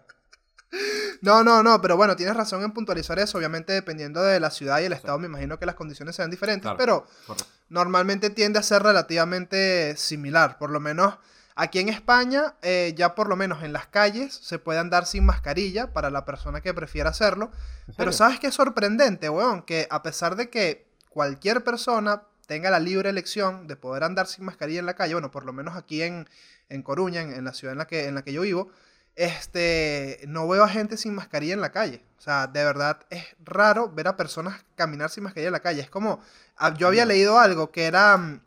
[1.22, 4.80] No, no, no, pero bueno, tienes razón en puntualizar eso, obviamente dependiendo de la ciudad
[4.80, 6.78] y el estado, me imagino que las condiciones sean diferentes, Claro.
[6.78, 7.48] pero correcto.
[7.70, 10.58] normalmente tiende a ser relativamente similar.
[10.58, 11.16] Por lo menos
[11.56, 15.26] aquí en España, eh, ya por lo menos en las calles se puede andar sin
[15.26, 17.52] mascarilla para la persona que prefiera hacerlo.
[17.88, 18.12] ¿En Pero?
[18.12, 19.62] ¿sabes qué es sorprendente, weón?
[19.64, 24.46] Que a pesar de que cualquier persona tenga la libre elección de poder andar sin
[24.46, 26.28] mascarilla en la calle, bueno, por lo menos aquí en,
[26.70, 28.70] en Coruña, en, en la ciudad en la, que, en la que yo vivo,
[29.16, 32.04] este, no veo a gente sin mascarilla en la calle.
[32.18, 35.82] O sea, de verdad es raro ver a personas caminar sin mascarilla en la calle.
[35.82, 36.20] Es como,
[36.58, 38.42] ah, yo había leído algo que era mm,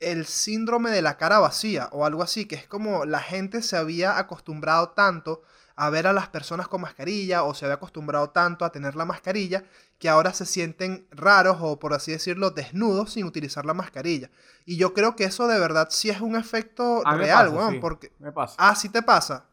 [0.00, 3.76] el síndrome de la cara vacía o algo así, que es como la gente se
[3.76, 5.42] había acostumbrado tanto
[5.76, 9.04] a ver a las personas con mascarilla o se había acostumbrado tanto a tener la
[9.04, 9.64] mascarilla
[9.98, 14.30] que ahora se sienten raros o por así decirlo desnudos sin utilizar la mascarilla.
[14.66, 17.78] Y yo creo que eso de verdad sí es un efecto real, weón, sí.
[17.80, 18.12] porque...
[18.18, 18.54] Me pasa.
[18.58, 19.46] Ah, sí te pasa.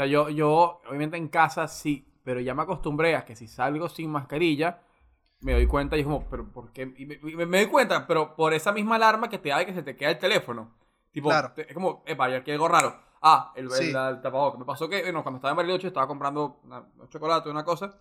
[0.00, 3.86] Sea, yo, yo, obviamente en casa sí, pero ya me acostumbré a que si salgo
[3.90, 4.80] sin mascarilla,
[5.40, 6.90] me doy cuenta y es como, pero ¿por qué?
[6.96, 9.66] Y me, y me doy cuenta, pero por esa misma alarma que te da de
[9.66, 10.72] que se te queda el teléfono.
[11.12, 11.52] Tipo, Claro.
[11.52, 12.98] te- es como, epa, ya aquí hay algo raro.
[13.20, 13.88] Ah, el, el, Sí.
[13.90, 14.58] el tapabocas.
[14.58, 17.94] Me pasó que, bueno, cuando estaba en Bariloche estaba comprando una- un chocolate, una cosa,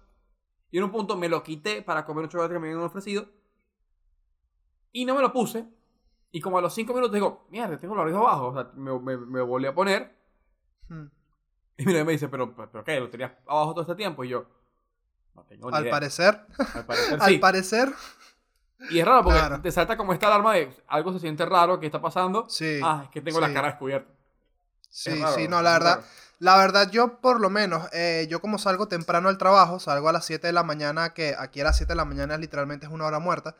[0.71, 3.27] y en un punto me lo quité para comer un chocolate que me habían ofrecido,
[4.93, 5.65] y no me lo puse,
[6.31, 8.97] y como a los cinco minutos digo, mierda, tengo el barriga abajo, o sea, me,
[8.99, 10.17] me, me volví a poner,
[10.88, 11.07] Hmm.
[11.79, 12.99] Y mira, me dice, pero, pero ¿qué?
[12.99, 14.23] ¿Lo tenías abajo todo este tiempo?
[14.23, 14.45] Y yo,
[15.35, 15.91] no tengo ni Al idea.
[15.91, 17.93] parecer, Al parecer al parecer,
[18.89, 19.61] y es raro porque Claro.
[19.61, 22.47] te salta como esta alarma de algo se siente raro, ¿qué está pasando?
[22.49, 22.79] sí.
[22.83, 23.53] Ah, es que tengo la sí.
[23.53, 24.11] cara descubierta.
[24.89, 26.07] Sí, raro, sí, no, la verdad, raro.
[26.39, 30.13] la verdad yo por lo menos, eh, yo como salgo temprano al trabajo, salgo a
[30.13, 32.91] las 7 de la mañana, que aquí a las 7 de la mañana literalmente es
[32.91, 33.55] una hora muerta,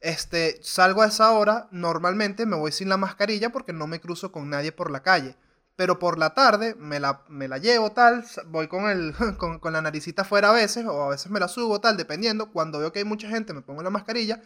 [0.00, 4.32] este, salgo a esa hora, normalmente me voy sin la mascarilla porque no me cruzo
[4.32, 5.36] con nadie por la calle,
[5.82, 9.72] pero por la tarde me la, me la llevo tal, voy con, el, con, con
[9.72, 12.92] la naricita fuera a veces, o a veces me la subo tal, dependiendo, cuando veo
[12.92, 14.40] que hay mucha gente me pongo la mascarilla,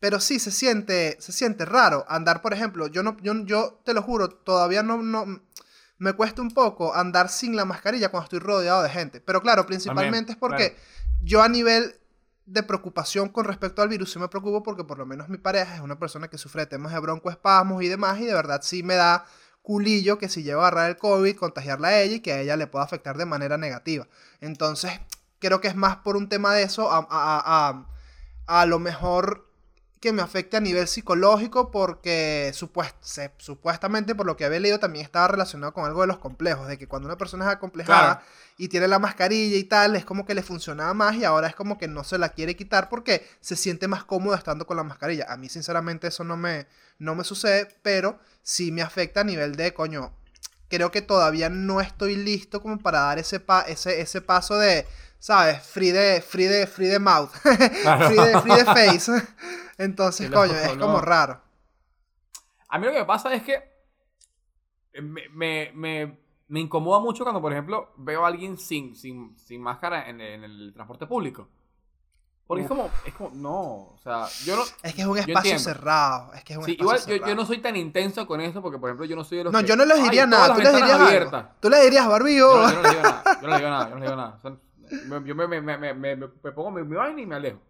[0.00, 3.94] pero sí, se siente, se siente raro andar, por ejemplo, yo no, yo, yo te
[3.94, 5.40] lo juro, todavía no, no,
[5.96, 9.22] me cuesta un poco andar sin la mascarilla cuando estoy rodeado de gente.
[9.22, 10.76] Pero claro, principalmente es porque
[11.22, 11.98] yo a nivel
[12.44, 15.76] de preocupación con respecto al virus sí me preocupo porque por lo menos mi pareja
[15.76, 18.82] es una persona que sufre de temas de broncoespasmos y demás y de verdad sí
[18.82, 19.24] me da
[19.62, 22.56] culillo que si llego a agarrar el COVID, contagiarla a ella y que a ella
[22.56, 24.06] le pueda afectar de manera negativa.
[24.40, 24.92] Entonces,
[25.38, 27.86] creo que es más por un tema de eso, a, a, a,
[28.46, 29.46] a, a lo mejor
[30.00, 34.78] que me afecte a nivel psicológico porque supuest- se- supuestamente por lo que había leído
[34.78, 38.14] también estaba relacionado con algo de los complejos, de que cuando una persona es acomplejada
[38.16, 38.20] Claro.
[38.56, 41.54] y tiene la mascarilla y tal, es como que le funcionaba más y ahora es
[41.54, 44.84] como que no se la quiere quitar porque se siente más cómodo estando con la
[44.84, 45.26] mascarilla.
[45.28, 46.66] A mí sinceramente eso no me,
[46.98, 50.12] no me sucede, pero sí me afecta a nivel de, coño,
[50.68, 54.86] creo que todavía no estoy listo como para dar ese, pa- ese, ese paso de,
[55.18, 55.62] ¿sabes?
[55.62, 57.30] Free de, free de, free de mouth,
[57.82, 58.06] Claro.
[58.06, 59.12] free, de, free de face.
[59.78, 60.76] Entonces, coño, es ¿no?
[60.76, 61.40] como raro.
[62.68, 63.62] A mí lo que me pasa es que
[64.94, 69.60] me, me, me, me incomoda mucho cuando, por ejemplo, veo a alguien sin, sin, sin
[69.62, 71.48] máscara en, en el transporte público.
[72.50, 73.60] Porque es como, es como, no,
[73.94, 74.62] o sea, yo no...
[74.82, 76.34] Es que es un Yo espacio cerrado.
[76.34, 77.28] Es que es un Sí, espacio igual yo, cerrado.
[77.28, 79.52] yo no soy tan intenso con eso porque, por ejemplo, yo no soy de los
[79.52, 80.52] No, que, yo no les "Ay, diría nada.
[80.52, 81.32] Tú les dirías abiertas".
[81.44, 81.54] algo.
[81.60, 82.04] Tú les dirías.
[82.04, 84.08] Yo, no- yo no les digo nada, yo no les digo nada, yo no les
[84.10, 84.40] digo nada.
[85.20, 87.60] Me- yo me, me, me, me, pongo mi, mi vaina y me alejo.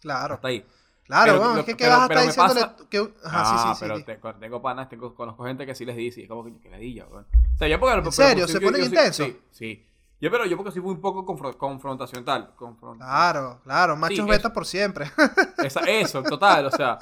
[0.00, 0.66] Claro, Hasta ahí.
[1.04, 2.98] claro, Pero bueno, es que ¿qué pero- vas a estar diciéndole pasa- que...
[3.24, 3.80] Ajá, ah, sí, sí, sí.
[3.80, 4.02] pero sí.
[4.02, 6.68] te- con- tengo panas, tengo, conozco gente que sí les dice, y como que, que
[6.68, 7.26] ladilla, weón.
[7.54, 7.94] O sea, yo porque...
[7.98, 8.48] pero serio?
[8.48, 9.26] ¿Se yo- ponen yo intensos?
[9.28, 9.86] Sí, sí.
[10.20, 12.54] Yo, pero yo porque soy un poco confro- confrontacional.
[12.56, 15.10] confron- Claro, claro, machos Sí, beta por siempre.
[15.58, 16.98] Esa- eso, total, o sea.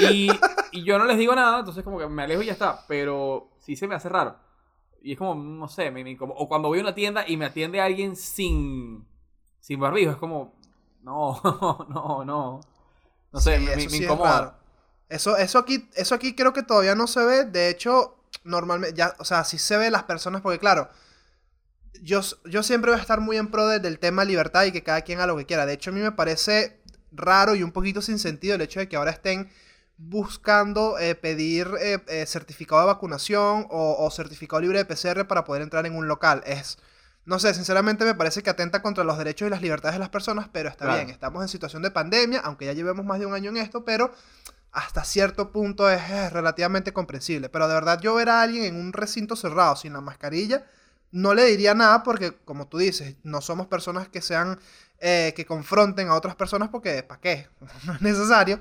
[0.00, 0.28] Y,
[0.72, 2.84] y yo no les digo nada, entonces como que me alejo y ya está.
[2.88, 4.36] Pero sí se me hace raro.
[5.02, 6.38] Y es como, no sé, me, me incomoda.
[6.40, 9.06] O cuando voy a una tienda y me atiende alguien sin,
[9.60, 10.54] sin barbijo, es como,
[11.02, 11.40] no,
[11.88, 12.60] no, no.
[13.32, 14.58] No sé, Sí, me, sí incomoda.
[15.08, 17.44] Eso, eso, aquí, eso aquí creo que todavía no se ve.
[17.44, 20.88] De hecho, normalmente, ya, o sea, sí se ve las personas, porque claro,
[22.02, 24.82] yo, yo siempre voy a estar muy en pro de- del tema libertad y que
[24.82, 25.66] cada quien haga lo que quiera.
[25.66, 26.80] De hecho, a mí me parece
[27.12, 29.50] raro y un poquito sin sentido el hecho de que ahora estén
[29.98, 35.44] buscando eh, pedir eh, eh, certificado de vacunación o, o certificado libre de PCR para
[35.44, 36.42] poder entrar en un local.
[36.46, 36.78] Es,
[37.24, 40.10] no sé, sinceramente me parece que atenta contra los derechos y las libertades de las
[40.10, 40.98] personas, pero está Claro.
[40.98, 43.84] bien, estamos en situación de pandemia, aunque ya llevemos más de un año en esto,
[43.84, 44.12] pero
[44.72, 47.48] hasta cierto punto es, eh, relativamente comprensible.
[47.48, 50.66] Pero de verdad yo ver a alguien en un recinto cerrado sin la mascarilla,
[51.16, 54.58] no le diría nada porque, como tú dices, no somos personas que sean,
[54.98, 57.48] eh, que confronten a otras personas porque, ¿para qué?
[57.86, 58.60] no es necesario.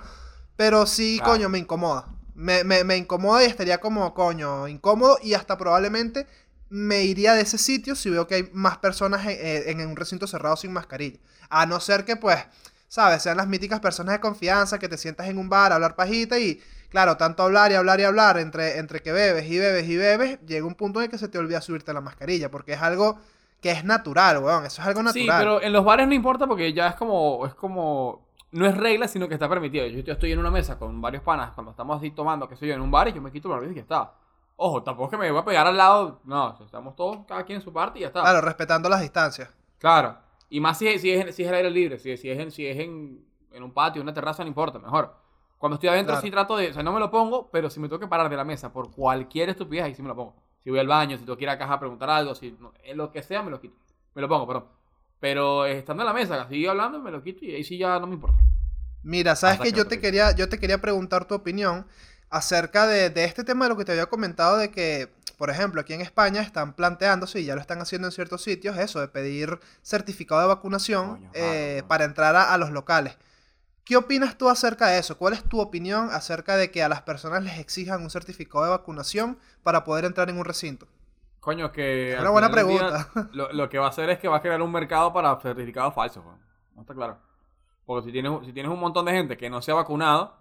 [0.55, 1.31] Pero sí, Claro.
[1.33, 2.07] coño, me incomoda.
[2.33, 6.27] Me, me, me incomoda y estaría como, coño, incómodo y hasta probablemente
[6.69, 9.37] me iría de ese sitio si veo que hay más personas en,
[9.69, 11.19] en- en un recinto cerrado sin mascarilla.
[11.49, 12.39] A no ser que, pues,
[12.87, 13.23] ¿sabes?
[13.23, 16.39] Sean las míticas personas de confianza que te sientas en un bar a hablar pajita
[16.39, 16.61] y,
[16.95, 20.39] claro, tanto hablar y hablar y hablar entre, entre que bebes y bebes y bebes,
[20.45, 23.17] llega un punto en el que se te olvida subirte la mascarilla porque es algo
[23.61, 24.65] que es natural, weón.
[24.65, 25.25] Eso es algo natural.
[25.25, 28.77] Sí, pero en los bares no importa porque ya es como, es como, no es
[28.77, 29.85] regla, sino que está permitido.
[29.87, 32.65] Yo, yo estoy en una mesa con varios panas, cuando estamos así tomando, qué sé
[32.65, 34.13] yo, en un bar y yo me quito barbijo y ya está.
[34.55, 37.57] Ojo, tampoco es que me voy a pegar al lado, no, estamos todos, cada quien
[37.57, 38.21] en su parte y ya está.
[38.21, 39.49] Claro, respetando las distancias.
[39.79, 40.17] Claro.
[40.49, 42.65] Y más si, si, es, si es el aire libre, si, si es, en, si
[42.65, 43.19] es en,
[43.51, 45.24] en un patio, una terraza, no importa, mejor.
[45.57, 46.25] Cuando estoy adentro Claro.
[46.25, 48.29] sí trato de, o sea, no me lo pongo, pero si me tengo que parar
[48.29, 50.35] de la mesa por cualquier estupidez, ahí sí me lo pongo.
[50.63, 52.73] Si voy al baño, si tengo que ir a caja a preguntar algo, si no-
[52.95, 53.75] lo que sea, me lo quito.
[54.13, 54.65] me lo pongo, perdón.
[55.19, 58.07] Pero estando en la mesa, así hablando, me lo quito y ahí sí ya no
[58.07, 58.37] me importa.
[59.03, 61.85] Mira, sabes que que yo te quería, yo te quería preguntar tu opinión
[62.29, 65.81] acerca de, de este tema de lo que te había comentado de que, por ejemplo,
[65.81, 69.07] aquí en España están planteándose, y ya lo están haciendo en ciertos sitios, eso de
[69.07, 73.17] pedir certificado de vacunación Coño, eh, para entrar a, a los locales.
[73.85, 75.17] ¿Qué opinas tú acerca de eso?
[75.17, 78.71] ¿Cuál es tu opinión acerca de que a las personas les exijan un certificado de
[78.71, 80.87] vacunación para poder entrar en un recinto?
[81.39, 82.17] Coño, que.
[82.19, 83.09] Una buena día, pregunta.
[83.33, 85.93] Lo, lo que va a hacer es que va a crear un mercado para certificados
[85.93, 86.39] falsos, weón.
[86.73, 87.19] ¿No está claro?
[87.85, 90.35] Porque si tienes, si tienes un montón de gente que no se ha vacunado,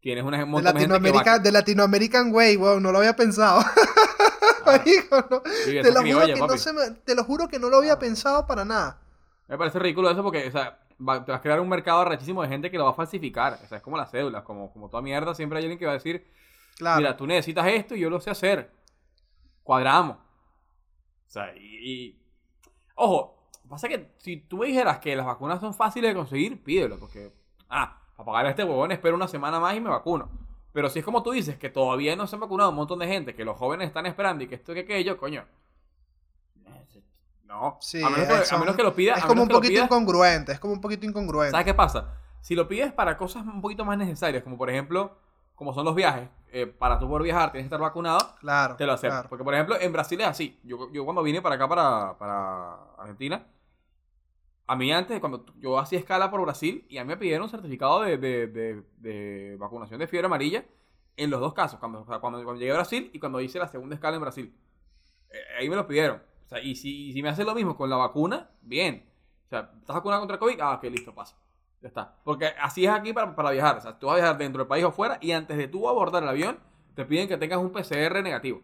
[0.00, 3.14] tienes un De montón de, gente que Latinoamérica, de Latinoamerican Way, wow, no lo había
[3.14, 3.62] pensado.
[4.66, 5.42] Marico, no.
[5.64, 8.00] Sí, Te lo, criolla, no me- te lo juro que no lo había Claro.
[8.00, 8.98] pensado para nada.
[9.46, 12.42] Me parece ridículo eso porque, o sea, va- te vas a crear un mercado arrechísimo
[12.42, 13.58] de gente que lo va a falsificar.
[13.62, 15.92] O sea, es como las cédulas, como, como toda mierda, siempre hay alguien que va
[15.92, 16.26] a decir,
[16.76, 16.98] Claro.
[16.98, 18.70] mira, tú necesitas esto y yo lo sé hacer.
[19.62, 20.16] Cuadramos.
[20.16, 21.60] O sea, y...
[21.92, 22.20] y-
[22.96, 26.98] Ojo, pasa que si tú me dijeras que las vacunas son fáciles de conseguir, pídelo,
[26.98, 27.32] porque...
[27.68, 30.28] Ah, para pagar a este huevón espero una semana más y me vacuno.
[30.72, 33.06] Pero si es como tú dices, que todavía no se han vacunado un montón de
[33.08, 35.44] gente, que los jóvenes están esperando y que esto que aquello, coño.
[37.54, 37.78] No.
[37.80, 39.18] Sí, a, menos que, a son- menos que lo pidas.
[39.18, 41.52] es a como un poquito pidas- incongruente, es como un poquito incongruente.
[41.52, 42.14] ¿Sabes qué pasa?
[42.40, 45.16] Si lo pides para cosas un poquito más necesarias, como por ejemplo,
[45.54, 48.76] como son los viajes, eh, para tú poder viajar tienes que estar vacunado, Claro.
[48.76, 49.14] te lo acepto.
[49.14, 49.28] claro.
[49.28, 50.58] Porque por ejemplo, en Brasil es así.
[50.64, 53.46] Yo, yo cuando vine para acá, para, para Argentina,
[54.66, 57.50] a mí antes, cuando yo hacía escala por Brasil, y a mí me pidieron un
[57.50, 60.64] certificado de, de- de- de vacunación de fiebre amarilla
[61.16, 63.58] en los dos casos, cuando, o sea, cuando, cuando llegué a Brasil y cuando hice
[63.58, 64.54] la segunda escala en Brasil.
[65.30, 66.22] Eh, ahí me lo pidieron.
[66.44, 69.08] O sea, y si, me hace lo mismo con la vacuna, bien.
[69.46, 70.60] O sea, ¿estás vacunado contra el COVID?
[70.60, 71.36] Ah, ok, listo, pasa.
[71.80, 72.16] Ya está.
[72.24, 73.78] Porque así es aquí para, para viajar.
[73.78, 75.88] O sea, tú vas a viajar dentro del país o fuera y antes de tú
[75.88, 76.58] abordar el avión,
[76.94, 78.62] te piden que tengas un PCR negativo.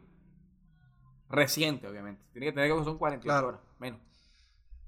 [1.28, 2.22] Reciente, obviamente.
[2.32, 3.48] Tiene que tener que son 48 Claro.
[3.48, 4.00] horas, menos.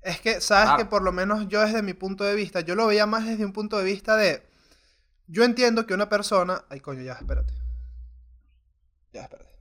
[0.01, 0.79] Es que, sabes Claro.
[0.79, 3.45] que por lo menos yo desde mi punto de vista, yo lo veía más desde
[3.45, 4.43] un punto de vista de...
[5.29, 6.65] Yo entiendo que una persona...
[6.69, 7.55] Ay, coño, ya, espérate.
[9.13, 9.53] Ya, espérate.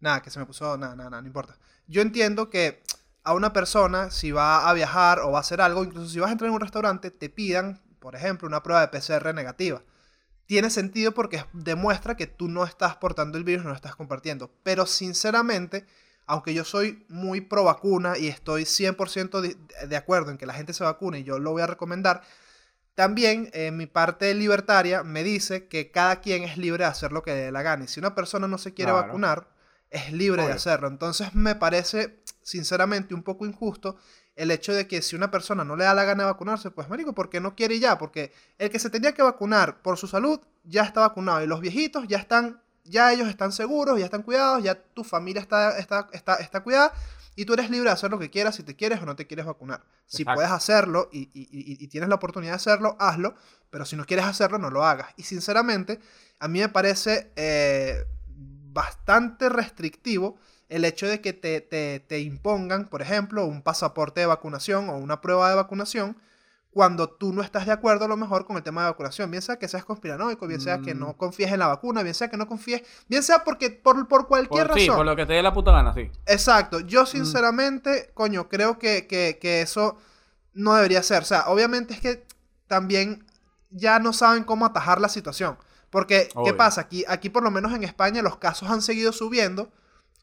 [0.00, 0.76] Nada, que se me puso...
[0.76, 1.56] Nada, nada, nada, no importa.
[1.86, 2.82] Yo entiendo que
[3.22, 6.28] a una persona, si va a viajar o va a hacer algo, incluso si vas
[6.28, 9.82] a entrar en un restaurante, te pidan, por ejemplo, una prueba de PCR negativa.
[10.46, 14.50] Tiene sentido porque demuestra que tú no estás portando el virus, no lo estás compartiendo.
[14.62, 15.86] Pero sinceramente,
[16.26, 20.52] aunque yo soy muy pro vacuna y estoy 100% de, de acuerdo en que la
[20.54, 22.22] gente se vacune y yo lo voy a recomendar,
[22.94, 27.22] también eh, mi parte libertaria me dice que cada quien es libre de hacer lo
[27.22, 27.84] que le dé la gana.
[27.84, 29.06] Y si una persona no se quiere Claro.
[29.06, 29.48] vacunar,
[29.94, 30.88] es libre de hacerlo.
[30.88, 33.96] Entonces me parece, sinceramente, un poco injusto
[34.36, 36.88] el hecho de que si una persona no le da la gana de vacunarse, pues
[36.88, 40.40] marico, porque no quiere ya, porque el que se tenía que vacunar por su salud
[40.64, 44.62] ya está vacunado y los viejitos ya están, ya ellos están seguros, ya están cuidados,
[44.64, 46.92] ya tu familia está, está, está, está cuidada
[47.36, 49.26] y tú eres libre de hacer lo que quieras si te quieres o no te
[49.28, 49.84] quieres vacunar.
[50.06, 50.36] Si Exacto.
[50.38, 53.36] puedes hacerlo y, y- y- y tienes la oportunidad de hacerlo, hazlo,
[53.70, 55.08] pero si no quieres hacerlo, no lo hagas.
[55.16, 56.00] Y sinceramente,
[56.40, 58.04] a mí me parece eh,
[58.74, 60.36] bastante restrictivo
[60.68, 64.96] el hecho de que te, te- te impongan, por ejemplo, un pasaporte de vacunación o
[64.96, 66.16] una prueba de vacunación
[66.70, 69.30] cuando tú no estás de acuerdo a lo mejor con el tema de vacunación.
[69.30, 70.98] Bien sea que seas conspiranoico, bien sea que Mm.
[70.98, 74.26] no confíes en la vacuna, bien sea que no confíes, bien sea porque por, por
[74.26, 74.96] cualquier Por, sí, razón.
[74.96, 76.10] por lo que te dé la puta gana, sí.
[76.26, 79.96] Exacto, yo sinceramente, coño, creo que, que- que eso
[80.52, 81.22] no debería ser.
[81.22, 82.26] O sea, obviamente es que
[82.66, 83.24] también
[83.70, 85.56] ya no saben cómo atajar la situación.
[85.94, 86.82] Porque, ¿qué pasa?
[86.82, 89.70] Aquí, aquí por lo menos en España los casos han seguido subiendo,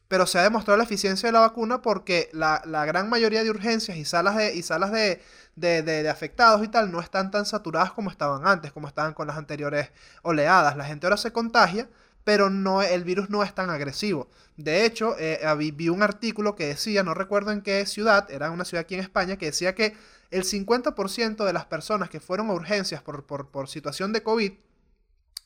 [0.08, 3.50] pero se ha demostrado la eficiencia de la vacuna porque la, la gran mayoría de
[3.50, 5.22] urgencias y salas de, y salas de,
[5.56, 9.14] de- de- de afectados y tal no están tan saturadas como estaban antes, como estaban
[9.14, 9.90] con las anteriores
[10.22, 10.76] oleadas.
[10.76, 11.88] La gente ahora se contagia,
[12.24, 14.28] pero no, el virus no es tan agresivo.
[14.58, 18.50] De hecho, eh, vi, vi un artículo que decía, no recuerdo en qué ciudad, era
[18.50, 19.96] una ciudad aquí en España, que decía que
[20.30, 24.52] el 50% de las personas que fueron a urgencias por, por, por situación de COVID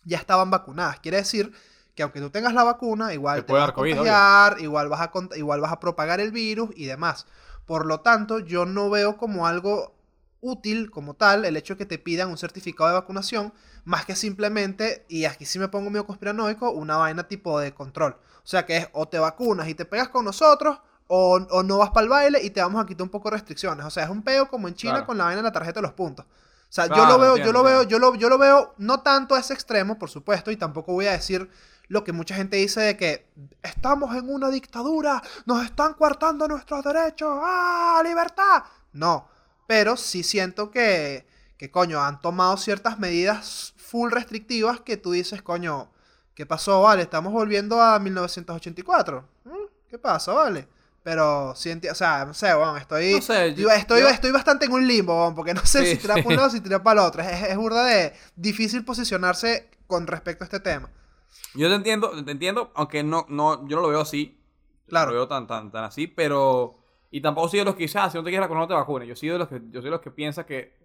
[0.07, 1.01] ya estaban vacunadas.
[1.01, 1.53] Quiere decir
[1.95, 5.01] que aunque tú tengas la vacuna, igual Te te, vas a COVID, contagiar, igual vas
[5.01, 7.27] a, igual vas a propagar el virus y demás.
[7.66, 9.95] Por lo tanto, yo no veo como algo
[10.40, 13.53] útil como tal el hecho de que te pidan un certificado de vacunación,
[13.85, 18.12] más que simplemente, y aquí sí me pongo medio conspiranoico, una vaina tipo de control.
[18.45, 21.79] O sea que es o te vacunas y te pegas con nosotros, o, o no
[21.79, 23.85] vas para el baile y te vamos a quitar un poco de restricciones.
[23.87, 25.07] O sea, es un peo como en China Claro.
[25.07, 26.27] con la vaina de la tarjeta de los puntos.
[26.68, 29.35] O sea, yo lo veo, yo lo veo, yo lo, yo lo veo no tanto
[29.35, 31.48] a ese extremo, por supuesto, y tampoco voy a decir
[31.88, 33.29] lo que mucha gente dice de que
[33.62, 38.64] estamos en una dictadura, nos están coartando nuestros derechos, ¡ah, libertad!
[38.92, 39.29] No,
[39.66, 41.26] pero sí siento que,
[41.57, 45.90] que, coño, han tomado ciertas medidas full restrictivas que tú dices, coño,
[46.35, 47.02] ¿qué pasó, vale?
[47.02, 49.24] Estamos volviendo a 1984.
[49.44, 49.50] ¿Mm?
[49.88, 50.68] ¿Qué pasa, vale?
[51.07, 52.49] Pero sí enti- o sea, no sé,
[52.81, 55.85] estoy, No sé, yo, yo- estoy, yo- estoy bastante en un limbo, porque no sé
[55.85, 57.23] Sí, si tirar para un lado o si tirar para el otro.
[57.23, 60.90] Es, es burda de difícil posicionarse con respecto a este tema.
[61.55, 64.37] Yo te entiendo, te entiendo, aunque no, no, yo no lo veo así.
[64.88, 65.07] Claro.
[65.07, 66.77] No lo veo tan, tan, tan así, pero.
[67.12, 68.75] Y tampoco soy de los que dicen, ah, si no te quieres vacunar, no te
[68.75, 69.07] vacunes.
[69.09, 70.77] Yo soy de los que, yo soy de los que piensa que.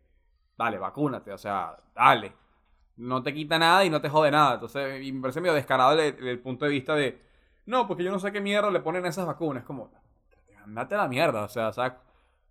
[0.56, 2.32] Dale, vacúnate, o sea, dale.
[2.98, 4.54] No te quita nada y no te jode nada.
[4.54, 7.20] Entonces, y me parece medio descarado el, el punto de vista de.
[7.66, 9.64] No, porque yo no sé qué mierda le ponen a esas vacunas.
[9.64, 9.92] Como,
[10.66, 11.94] andate a la mierda, o sea, ¿sabes?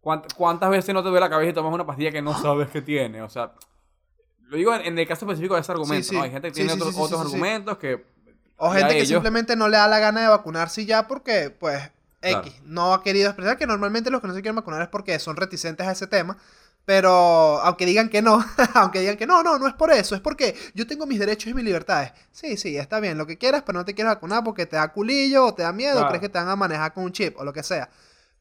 [0.02, 2.68] ¿Cuánt- ¿Cuántas veces no te duele la cabeza y tomas una pastilla que no sabes
[2.70, 3.20] que tiene?
[3.22, 3.52] O sea,
[4.48, 6.14] lo digo en, en el caso específico de ese argumento, sí.
[6.16, 6.22] ¿no?
[6.22, 7.32] Hay gente que Sí, tiene sí, otros, sí, sí, otros sí, sí.
[7.34, 8.04] argumentos que.
[8.56, 11.90] O gente que ellos- simplemente no le da la gana de vacunarse ya porque, pues,
[12.20, 12.40] Claro.
[12.46, 15.18] X, no ha querido expresar que normalmente los que no se quieren vacunar es porque
[15.18, 16.36] son reticentes a ese tema.
[16.90, 20.20] Pero aunque digan que no, aunque digan que no, no, no es por eso, es
[20.20, 22.11] porque yo tengo mis derechos y mis libertades.
[22.33, 24.92] Sí, sí, está bien, lo que quieras, pero no te quieres vacunar porque te da
[24.92, 27.38] culillo o te da miedo, o crees que te van a manejar con un chip
[27.38, 27.90] o lo que sea.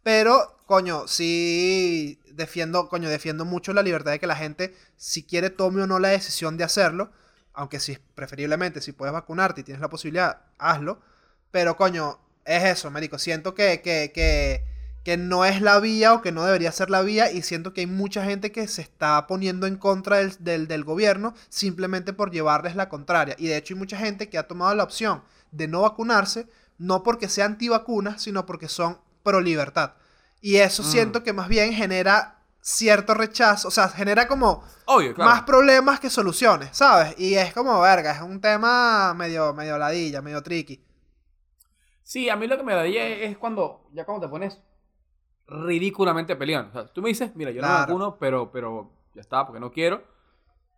[0.02, 5.52] Pero, coño, sí defiendo, coño, defiendo mucho la libertad de que la gente, si quiere,
[5.52, 7.12] tome o no la decisión de hacerlo.
[7.54, 11.00] Aunque si preferiblemente, si puedes vacunarte y tienes la posibilidad, hazlo.
[11.52, 13.20] Pero, coño, es eso, médico.
[13.20, 14.66] Siento que, que, que,
[15.04, 17.32] que no es la vía o que no debería ser la vía.
[17.32, 20.84] Y siento que hay mucha gente que se está poniendo en contra del, del, del
[20.84, 23.36] gobierno simplemente por llevarles la contraria.
[23.38, 27.02] Y de hecho hay mucha gente que ha tomado la opción de no vacunarse, no
[27.04, 29.94] porque sea antivacunas, sino porque son pro libertad.
[30.42, 30.86] Y eso Mm.
[30.86, 35.32] siento que más bien genera cierto rechazo, o sea, genera como Obvio, claro.
[35.32, 37.16] más problemas que soluciones, ¿sabes?
[37.18, 40.84] Y es como, verga, es un tema medio, medio ladilla, medio tricky.
[42.04, 44.60] Sí, a mí lo que me da es cuando, ya cuando te pones
[45.50, 46.70] ridículamente peleando.
[46.70, 47.88] O sea, tú me dices, mira, yo no me Claro.
[47.88, 50.04] vacuno, pero, pero ya está, porque no quiero.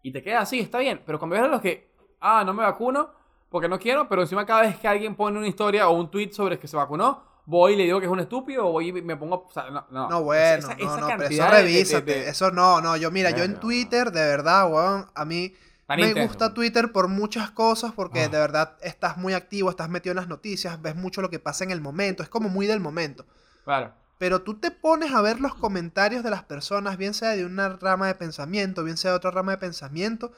[0.01, 1.01] Y te queda así, está bien.
[1.05, 3.09] Pero cuando ves a los que, ah, no me vacuno
[3.49, 6.31] porque no quiero, pero encima cada vez que alguien pone una historia o un tweet
[6.31, 8.93] sobre que se vacunó, voy y le digo que es un estúpido o voy y
[8.93, 9.45] me pongo...
[9.47, 10.09] O sea, no, no.
[10.09, 12.11] No, bueno, Esa- no, esa no, pero eso cantidad de- de- revísate.
[12.13, 15.53] de- Eso no, no, yo mira, yo en Twitter, de verdad, weón, a mí
[15.89, 16.27] me intenso.
[16.29, 18.27] gusta Twitter por muchas cosas, porque Ah.
[18.29, 21.65] de verdad estás muy activo, estás metido en las noticias, ves mucho lo que pasa
[21.65, 23.25] en el momento, es como muy del momento.
[23.65, 23.91] Claro.
[24.21, 27.69] Pero tú te pones a ver los comentarios de las personas, bien sea de una
[27.69, 30.31] rama de pensamiento, bien sea de otra rama de pensamiento,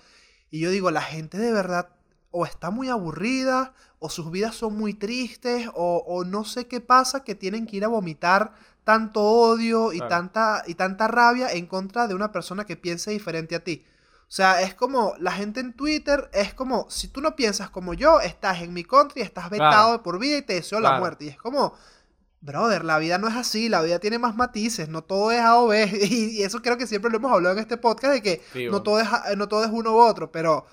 [0.49, 1.89] y yo digo, la gente de verdad
[2.31, 6.79] o está muy aburrida, o sus vidas son muy tristes, o, o no sé qué
[6.79, 8.53] pasa, que tienen que ir a vomitar
[8.85, 10.09] tanto odio y, Claro.
[10.09, 13.83] tanta, y tanta rabia en contra de una persona que piense diferente a ti.
[14.29, 17.93] O sea, es como la gente en Twitter, es como, si tú no piensas como
[17.93, 20.03] yo, estás en mi contra y estás vetado Claro.
[20.03, 21.25] por vida y te deseo la muerte.
[21.25, 21.73] Y es como,
[22.45, 25.57] Brother, la vida no es así, la vida tiene más matices, no todo es A
[25.59, 25.85] o B.
[26.11, 28.67] Y, y eso creo que siempre lo hemos hablado en este podcast, de que Sí,
[28.69, 30.65] no, todo es, no todo es uno u otro, pero,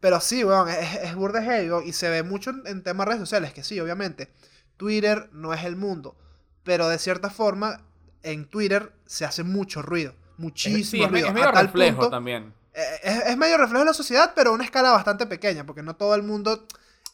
[0.00, 3.06] pero sí, weón, es, es burda heavy, weón, y se ve mucho en, en temas
[3.06, 4.30] de redes sociales, que sí, obviamente,
[4.76, 6.14] Twitter no es el mundo,
[6.62, 7.80] pero de cierta forma,
[8.22, 11.26] en Twitter se hace mucho ruido, muchísimo sí, es, ruido.
[11.28, 12.52] es medio a tal reflejo punto- también.
[12.74, 15.82] eh, es, es medio reflejo de la sociedad, pero a una escala bastante pequeña, porque
[15.82, 16.66] no todo el mundo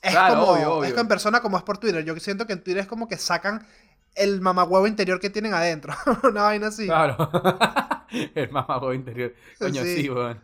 [0.02, 0.90] es Claro, como obvio, obvio.
[0.92, 2.04] es en persona como es por Twitter.
[2.04, 3.64] Yo siento que en Twitter es como que sacan
[4.14, 5.94] el mamagüevo interior que tienen adentro.
[6.22, 6.86] una vaina así.
[6.86, 7.16] Claro.
[8.34, 9.34] el mamago interior.
[9.58, 10.02] Coño, Sí.
[10.02, 10.40] sí, weón.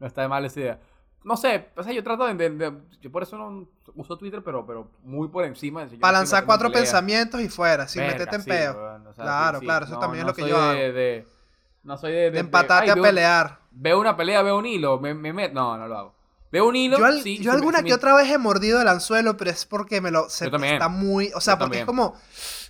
[0.00, 0.80] No está de mal esa idea.
[1.22, 4.42] No sé, o sea, yo trato de, de- de- Yo por eso no uso Twitter,
[4.44, 5.84] pero, pero muy por encima.
[5.86, 8.72] No Para lanzar metiendo cuatro pensamientos y fuera, sin Verga, meterte en sí, peo.
[8.74, 10.72] weón, o sea, Claro, sí, claro, eso No, también es no lo que yo hago.
[10.74, 11.26] de-
[11.84, 12.30] no soy de...
[12.30, 13.58] de- empatarte ay, a pelear.
[13.70, 15.48] Veo una pelea, veo un hilo, me, me.
[15.48, 16.14] No, no lo hago.
[16.52, 18.88] Veo un hilo, Yo, al- sí, yo alguna que me- otra vez he mordido el
[18.88, 20.74] anzuelo, pero es porque me lo se Yo también.
[20.74, 22.16] está muy, o sea, Yo porque es como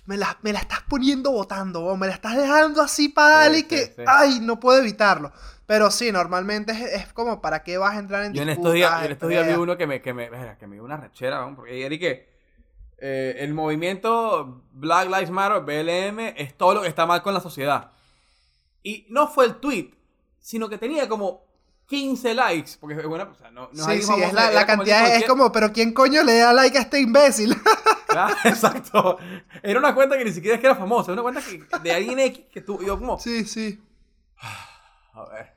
[0.05, 3.59] me la, me la estás poniendo botando, weón, me la estás dejando así para darle
[3.59, 5.31] Sí, que sí, ay, no puedo evitarlo.
[5.65, 8.73] Pero sí, normalmente es, es como para qué vas a entrar en Yo en estos
[8.73, 11.39] días, en estos días vi uno que me, que me, que me dio una rechera,
[11.41, 12.29] weón, porque y que
[12.97, 17.39] eh, el movimiento Black Lives Matter, BLM, es todo lo que está mal con la
[17.39, 17.91] sociedad.
[18.83, 19.91] Y no fue el tweet,
[20.39, 21.45] sino que tenía como
[21.87, 24.77] 15 likes, porque es buena, o sea, no, no Sí, sí, es la, la como
[24.77, 27.55] cantidad tipo es, como, pero ¿quién coño le da like a este imbécil?
[28.17, 29.17] Ah, exacto.
[29.61, 31.91] Era una cuenta que ni siquiera es que era famosa, era una cuenta que, de
[31.91, 33.81] alguien X que tú, yo como, sí, sí.
[35.13, 35.53] a ver.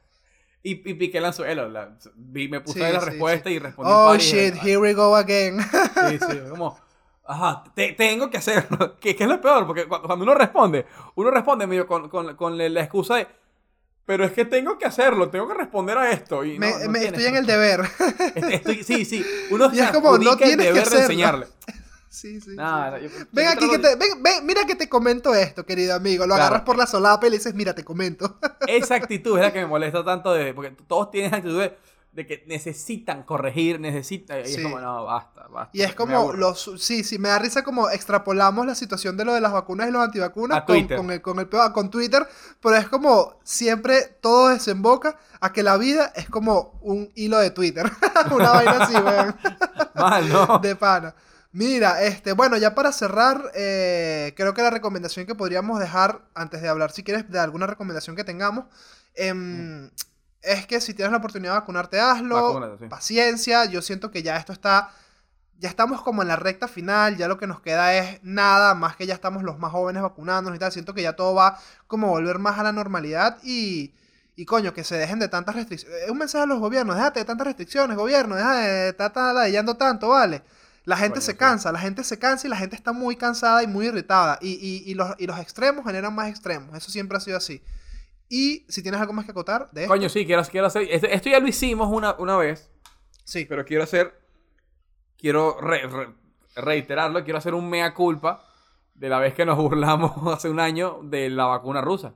[0.62, 3.92] Y, y piqué el anzuelo, la, vi, me puse Sí, la sí, respuesta y respondí.
[3.94, 5.58] Oh y shit, here we go again.
[6.08, 6.76] Sí, sí, como,
[7.24, 8.98] ajá, te- tengo que hacerlo.
[8.98, 12.34] Que, que es lo peor, porque cu- cuando uno responde, uno responde medio con, con,
[12.34, 13.28] con la la excusa de,
[14.08, 16.42] pero es que tengo que hacerlo, tengo que responder a esto.
[16.42, 17.80] Y Me- no, no me- tienes estoy en el deber.
[18.34, 20.74] Estoy- estoy- sí, sí, uno Y se es como, no adjudica el tienes que deber
[20.74, 21.02] de hacerlo.
[21.04, 21.46] enseñarle.
[22.08, 22.56] sí, sí.
[22.56, 26.24] Yo- Ven aquí que te, ven, ven, mira que te comento esto, querido amigo.
[26.24, 26.42] Lo Claro.
[26.44, 28.38] agarras por la solapa y le dices, mira, te comento.
[28.66, 31.76] Esa actitud es la que me molesta tanto, de, porque todos tienen actitud de,
[32.18, 34.40] de que necesitan corregir, necesitan.
[34.40, 35.70] Y es como, no, basta, basta.
[35.72, 39.34] Y es como los sí, sí, me da risa como extrapolamos la situación de lo
[39.34, 42.26] de las vacunas y los antivacunas A con, con el, con el con Twitter,
[42.60, 47.52] pero es como siempre todo desemboca a que la vida es como un hilo de
[47.52, 47.88] Twitter.
[48.32, 49.36] Una vaina así, weón.
[49.94, 50.58] Mal, ¿no?
[50.58, 51.14] De pana.
[51.52, 56.62] Mira, este, bueno, ya para cerrar, eh, creo que la recomendación que podríamos dejar, antes
[56.62, 58.64] de hablar, si quieres, de alguna recomendación que tengamos,
[59.14, 59.88] em,
[60.42, 62.54] es que si tienes la oportunidad de vacunarte, hazlo.
[62.54, 62.88] Vacúnate, sí.
[62.88, 64.90] Paciencia, yo siento que ya esto está,
[65.58, 68.96] ya estamos como en la recta final, ya lo que nos queda es nada, más
[68.96, 72.08] que ya estamos los más jóvenes vacunándonos y tal, siento que ya todo va como
[72.08, 73.94] a volver más a la normalidad y...
[74.40, 76.02] Y coño, que se dejen de tantas restricciones.
[76.04, 79.76] Es un mensaje a los gobiernos, déjate de tantas restricciones, gobierno, deja de estar ladillando
[79.76, 80.44] tanto, ¿vale?
[80.84, 81.36] La gente se sí.
[81.36, 84.38] cansa, la gente se cansa y la gente está muy cansada y muy irritada.
[84.40, 86.76] Y, y- y los, y los extremos generan más extremos.
[86.76, 87.60] Eso siempre ha sido así.
[88.28, 90.86] Y si tienes algo más que acotar, de esto, Coño, sí, quiero, quiero hacer.
[90.90, 92.70] Esto, esto ya lo hicimos una, una vez,
[93.24, 93.46] sí.
[93.48, 94.12] pero quiero hacer.
[95.16, 96.14] Quiero re- re-
[96.56, 98.44] reiterarlo, quiero hacer un mea culpa
[98.94, 102.14] de la vez que nos burlamos hace un año de la vacuna rusa.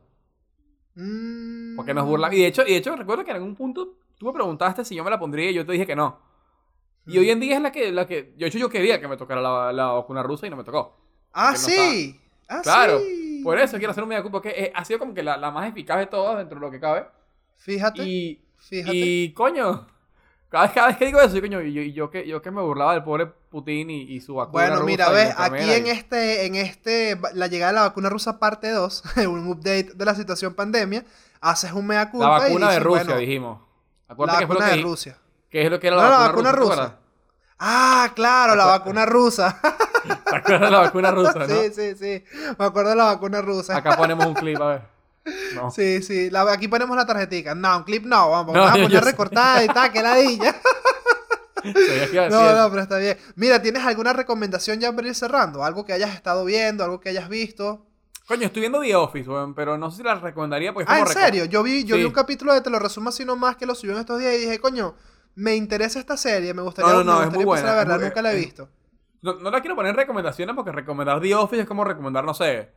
[0.94, 2.36] Mm, Porque nos burlamos.
[2.36, 4.94] Y de hecho, y de hecho recuerdo que en algún punto tú me preguntaste si
[4.94, 6.18] yo me la pondría y yo te dije que no.
[7.06, 7.20] Y Mm.
[7.20, 8.34] hoy en día es la que, la que.
[8.36, 10.96] De hecho, yo quería que me tocara la, la vacuna rusa y no me tocó.
[11.32, 12.20] Ah, no sí.
[12.48, 13.21] Ah, Claro, sí.
[13.42, 15.50] Por eso quiero hacer un mea culpa, porque eh, ha sido como que la, la
[15.50, 17.06] más eficaz de todas dentro de lo que cabe.
[17.56, 18.96] Fíjate, Y, fíjate.
[18.96, 19.86] y coño,
[20.48, 22.42] cada vez, cada vez que digo eso, yo, coño, y yo, y yo que, yo
[22.42, 25.28] que me burlaba del pobre Putin y, y su vacuna Bueno, rusa mira, y ves,
[25.38, 29.02] la aquí en y- este, en este, la llegada de la vacuna rusa parte 2,
[29.28, 31.04] un update de la situación pandemia,
[31.40, 33.60] haces un mea culpa La y vacuna de dices, Rusia, bueno, dijimos.
[34.08, 35.18] La Acuérdate que fue lo vacuna que, de Rusia.
[35.50, 36.74] que es lo que era la No, la vacuna, vacuna rusa.
[36.76, 37.01] ¿te rusa.
[37.64, 39.60] Ah, claro, la vacuna rusa.
[40.02, 41.46] ¿Te acuerdas de la vacuna rusa, no?
[41.46, 42.24] Sí, sí, sí.
[42.58, 43.76] Me acuerdo de la vacuna rusa.
[43.76, 44.82] Acá ponemos un clip, a ver.
[45.54, 45.70] No.
[45.70, 46.30] Sí, sí.
[46.30, 47.54] La- aquí ponemos la tarjetica.
[47.54, 48.30] No, un clip no.
[48.30, 49.10] Vamos, No, vamos a poner sé.
[49.12, 50.56] recortada y tal, que ladilla.
[52.28, 53.16] No, no, pero está bien.
[53.36, 55.62] Mira, ¿tienes alguna recomendación ya para ir cerrando?
[55.64, 57.86] Algo que hayas estado viendo, algo que hayas visto.
[58.26, 61.00] Coño, estoy viendo The Office, weón, pero no sé si la recomendaría porque es Ah,
[61.04, 61.44] como ¿en serio?
[61.44, 63.92] Yo vi, yo vi un capítulo de Te lo resumo así nomás que lo subió
[63.94, 64.94] en estos días y dije, coño,
[65.34, 67.94] me interesa esta serie, me gustaría, No, no, no, me es gustaría a buena, verla,
[67.96, 68.68] muy- nunca la he visto.
[69.22, 72.34] No, no la quiero poner en recomendaciones porque recomendar The Office es como recomendar, no
[72.34, 72.70] sé,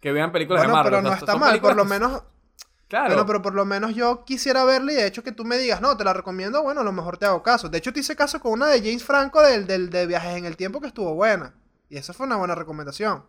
[0.00, 0.90] que vean películas Bueno, de Marvel.
[1.00, 2.22] pero no está mal, por lo menos,
[2.88, 3.08] Claro.
[3.08, 5.80] bueno, pero por lo menos yo quisiera verla y de hecho que tú me digas,
[5.80, 7.68] no, te la recomiendo, bueno, a lo mejor te hago caso.
[7.70, 10.44] De hecho, te hice caso con una de James Franco del, del, de Viajes en
[10.44, 11.54] el Tiempo que estuvo buena.
[11.88, 13.24] Y esa fue una buena recomendación.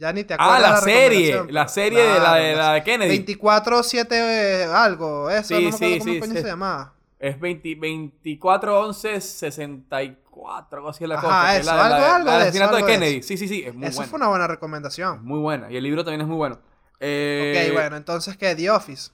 [0.00, 0.56] Ya ni te acuerdas.
[0.56, 1.44] Ah, la, serie.
[1.50, 3.24] La serie de la de, la de Kennedy.
[3.36, 6.94] 24-7 eh, algo, eso, Sí, no me acuerdo sí, cómo sí, coño se llamaba.
[7.18, 11.50] Es 20, 24, 11, 64, algo así es la Ajá, cosa.
[11.50, 13.22] que es eso, la, la- algo- la- algo la de eso, asesinato Kennedy.
[13.22, 14.10] Sí, sí, sí, es muy Eso buena.
[14.10, 15.24] fue una buena Es recomendación.
[15.24, 15.70] muy buena.
[15.70, 16.58] Y el libro también es muy bueno.
[16.98, 18.54] Eh, ok, bueno, entonces, ¿qué?
[18.54, 19.10] The Office.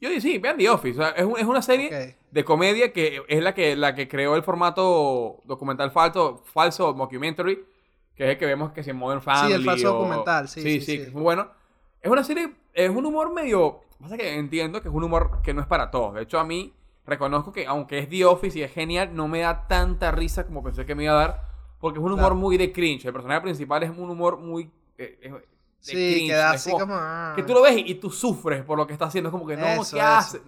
[0.00, 0.98] Yo digo, sí, vean The Office.
[0.98, 4.08] o sea, es, un- es una serie de comedia que es la que, la que
[4.08, 7.62] creó el formato documental falso, falso mockumentary,
[8.20, 9.54] que es el que vemos que si en Modern Family.
[9.54, 11.02] el falso o- documental, sí, sí, sí, sí.
[11.04, 11.48] es muy bueno.
[12.02, 13.80] Es una serie, es un humor medio.
[13.98, 16.12] Pasa que entiendo que es un humor que no es para todos.
[16.12, 16.74] De hecho, a mí
[17.06, 20.62] reconozco que, aunque es The Office y es genial, no me da tanta risa como
[20.62, 21.48] pensé que me iba a dar,
[21.78, 22.34] porque es un humor Claro.
[22.34, 23.06] muy de cringe.
[23.06, 24.70] El personaje principal es un humor muy.
[24.98, 25.40] eh, de
[25.80, 26.94] Sí, cringe, queda es así como- como...
[26.98, 27.32] ah.
[27.34, 29.28] que tú lo ves y, y tú sufres por lo que está haciendo.
[29.28, 30.06] Es como que no, Eso, ¿qué eso.
[30.06, 30.38] hace?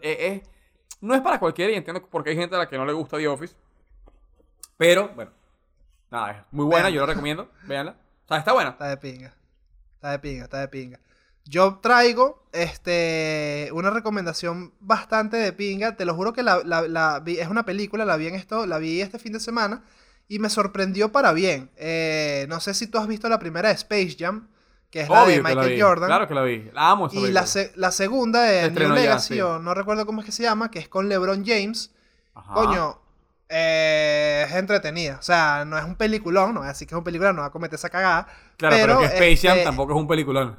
[0.00, 0.42] Eh, eh,
[1.00, 3.16] no es para cualquiera y entiendo porque hay gente a la que no le gusta
[3.16, 3.56] The Office.
[4.76, 5.32] Pero, bueno,
[6.10, 6.94] nada, es muy buena, Vean.
[6.94, 7.50] yo la recomiendo.
[7.64, 7.92] Véanla.
[8.24, 8.70] O sea, está buena.
[8.70, 9.34] Está de pinga.
[9.94, 11.00] Está de pinga, está de pinga.
[11.44, 15.96] Yo traigo este una recomendación bastante de pinga.
[15.96, 18.66] Te lo juro que la, la- la vi, es una película, la vi en esto,
[18.66, 19.82] la vi este fin de semana
[20.28, 21.70] y me sorprendió para bien.
[21.76, 24.48] Eh, no sé si tú has visto la primera de Space Jam,
[24.90, 25.80] que es la de la Michael vi.
[25.80, 26.08] Jordan.
[26.08, 26.70] Claro que la vi.
[26.72, 29.40] La amo esa y la, se- la segunda de Se New estrenó ya, Legacy, sí.
[29.40, 31.92] o no recuerdo cómo es que se llama, que es con LeBron James.
[32.34, 32.54] Ajá.
[32.54, 33.00] Coño,
[33.50, 35.16] eh, es entretenida.
[35.18, 37.48] O sea, no es un peliculón, no es así que es un película, no va
[37.48, 38.28] a cometer esa cagada.
[38.56, 40.56] Claro, pero, que Space Jam este, tampoco es un peliculón.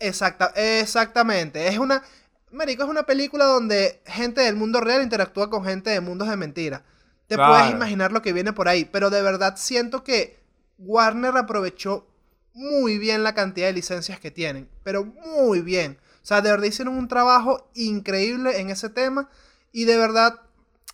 [0.00, 1.68] Exacta, exactamente.
[1.68, 2.02] Es una.
[2.50, 6.36] Marico, es una película donde gente del mundo real interactúa con gente de mundos de
[6.36, 6.82] mentira.
[7.28, 7.52] Te Claro.
[7.52, 8.84] puedes imaginar lo que viene por ahí.
[8.84, 10.38] Pero de verdad siento que
[10.78, 12.06] Warner aprovechó
[12.52, 14.68] muy bien la cantidad de licencias que tienen.
[14.82, 15.98] Pero muy bien.
[16.16, 19.30] O sea, de verdad hicieron un trabajo increíble en ese tema.
[19.70, 20.40] Y de verdad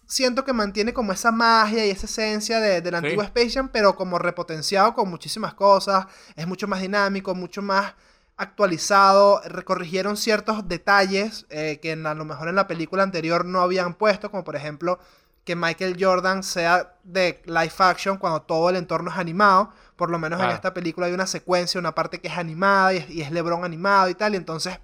[0.08, 3.04] siento que mantiene como esa magia y esa esencia de, de la Sí.
[3.06, 6.06] antigua Space Jam, pero como repotenciado con muchísimas cosas.
[6.34, 7.94] Es mucho más dinámico, mucho más
[8.36, 9.40] actualizado.
[9.44, 13.94] Recorrigieron ciertos detalles eh, que en- a lo mejor en la película anterior no habían
[13.94, 14.98] puesto, como por ejemplo
[15.44, 19.70] que Michael Jordan sea de live action cuando todo el entorno es animado.
[19.96, 22.96] Por lo menos en esta película hay una secuencia, una parte que es animada y
[22.98, 24.34] es, y es LeBron animado y tal.
[24.34, 24.78] Y entonces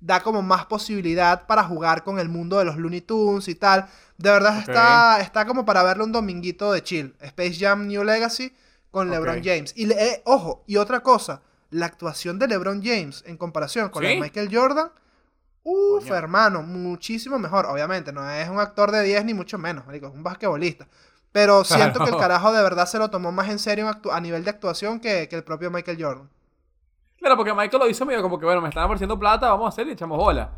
[0.00, 3.88] da como más posibilidad para jugar con el mundo de los Looney Tunes y tal.
[4.18, 7.16] De verdad está, está como para verle un dominguito de chill.
[7.20, 8.54] Space Jam New Legacy
[8.90, 9.42] con LeBron.
[9.44, 9.72] James.
[9.76, 14.02] Y le- eh, ojo, y otra cosa, la actuación de LeBron James en comparación con
[14.04, 14.20] la de ¿Sí?
[14.20, 14.90] Michael Jordan,
[15.64, 17.66] uff, hermano, muchísimo mejor.
[17.66, 20.86] Obviamente, no es un actor de 10 ni mucho menos, marico, es un basquetbolista.
[21.32, 24.44] Pero siento que el carajo de verdad se lo tomó más en serio a nivel
[24.44, 26.30] de actuación que, que el propio Michael Jordan.
[27.18, 29.68] Claro, porque Michael lo hizo medio como que, bueno, me están ofreciendo plata, vamos a
[29.70, 30.50] hacer y echamos bola.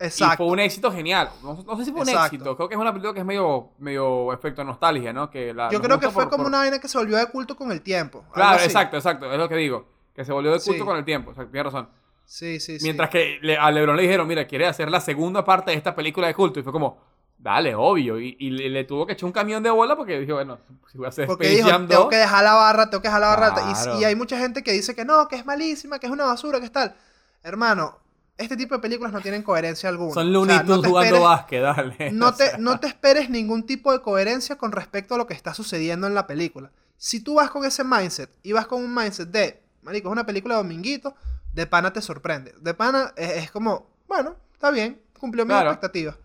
[0.00, 1.28] Y fue un éxito genial.
[1.42, 2.34] No, no sé si fue un Exacto.
[2.36, 2.56] éxito.
[2.56, 5.28] Creo que es una película que es medio, medio efecto nostalgia, ¿no?
[5.30, 7.26] Que la, Yo creo que fue por- como por- una vaina que se volvió de
[7.26, 8.24] culto con el tiempo.
[8.32, 9.30] Claro, exacto, exacto.
[9.32, 9.86] Es lo que digo.
[10.14, 10.84] Que se volvió de culto Sí.
[10.84, 11.30] con el tiempo.
[11.32, 11.88] O sea, tienes razón.
[12.24, 12.84] Sí, sí, sí.
[12.84, 15.94] Mientras que le- a LeBron le dijeron, mira, quiere hacer la segunda parte de esta
[15.94, 16.60] película de culto.
[16.60, 16.98] Y fue como,
[17.38, 18.20] dale, obvio.
[18.20, 20.58] Y, y le, le tuvo que echar un camión de bola porque dijo, bueno,
[20.92, 23.20] si voy a hacer Porque dijo, tengo 2, que dejar la barra, tengo que dejar
[23.20, 23.46] la barra.
[23.48, 23.62] alta".
[23.70, 24.00] Y- Claro.
[24.00, 26.60] Y, hay mucha gente que dice que no, que es malísima, que es una basura,
[26.60, 26.94] que es tal.
[27.42, 27.98] Hermano,
[28.38, 30.14] este tipo de películas no tienen coherencia alguna.
[30.14, 32.10] son O Looney sea, no jugando esperes- básquet, dale.
[32.12, 35.26] No O te, sea, no te esperes ningún tipo de coherencia con respecto a lo
[35.26, 36.70] que está sucediendo en la película.
[36.96, 40.24] Si tú vas con ese mindset y vas con un mindset de, marico, es una
[40.26, 41.14] película de dominguito,
[41.52, 42.54] de pana te sorprende.
[42.60, 45.70] De pana es, es como, bueno, está bien, cumplió mis Claro.
[45.70, 46.16] expectativas.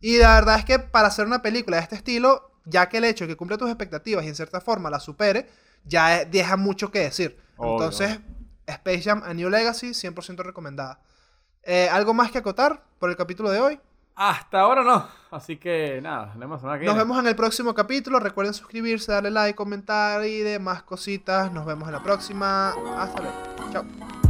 [0.00, 3.04] Y la verdad es que para hacer una película de este estilo, ya que el
[3.04, 5.48] hecho de que cumple tus expectativas y en cierta forma la supere,
[5.84, 7.38] ya deja mucho que decir.
[7.56, 7.72] Obvio.
[7.72, 8.18] Entonces,
[8.66, 11.00] Space Jam A New Legacy, 100% recomendada.
[11.64, 13.80] Eh, ¿Algo más que acotar por el capítulo de hoy?
[14.14, 15.06] Hasta ahora no.
[15.30, 18.20] Así que nada, nos vemos Nos vemos en el próximo capítulo.
[18.20, 21.50] Recuerden suscribirse, darle like, comentar y demás cositas.
[21.52, 22.74] Nos vemos en la próxima.
[22.98, 23.72] Hasta luego.
[23.72, 24.21] Chao.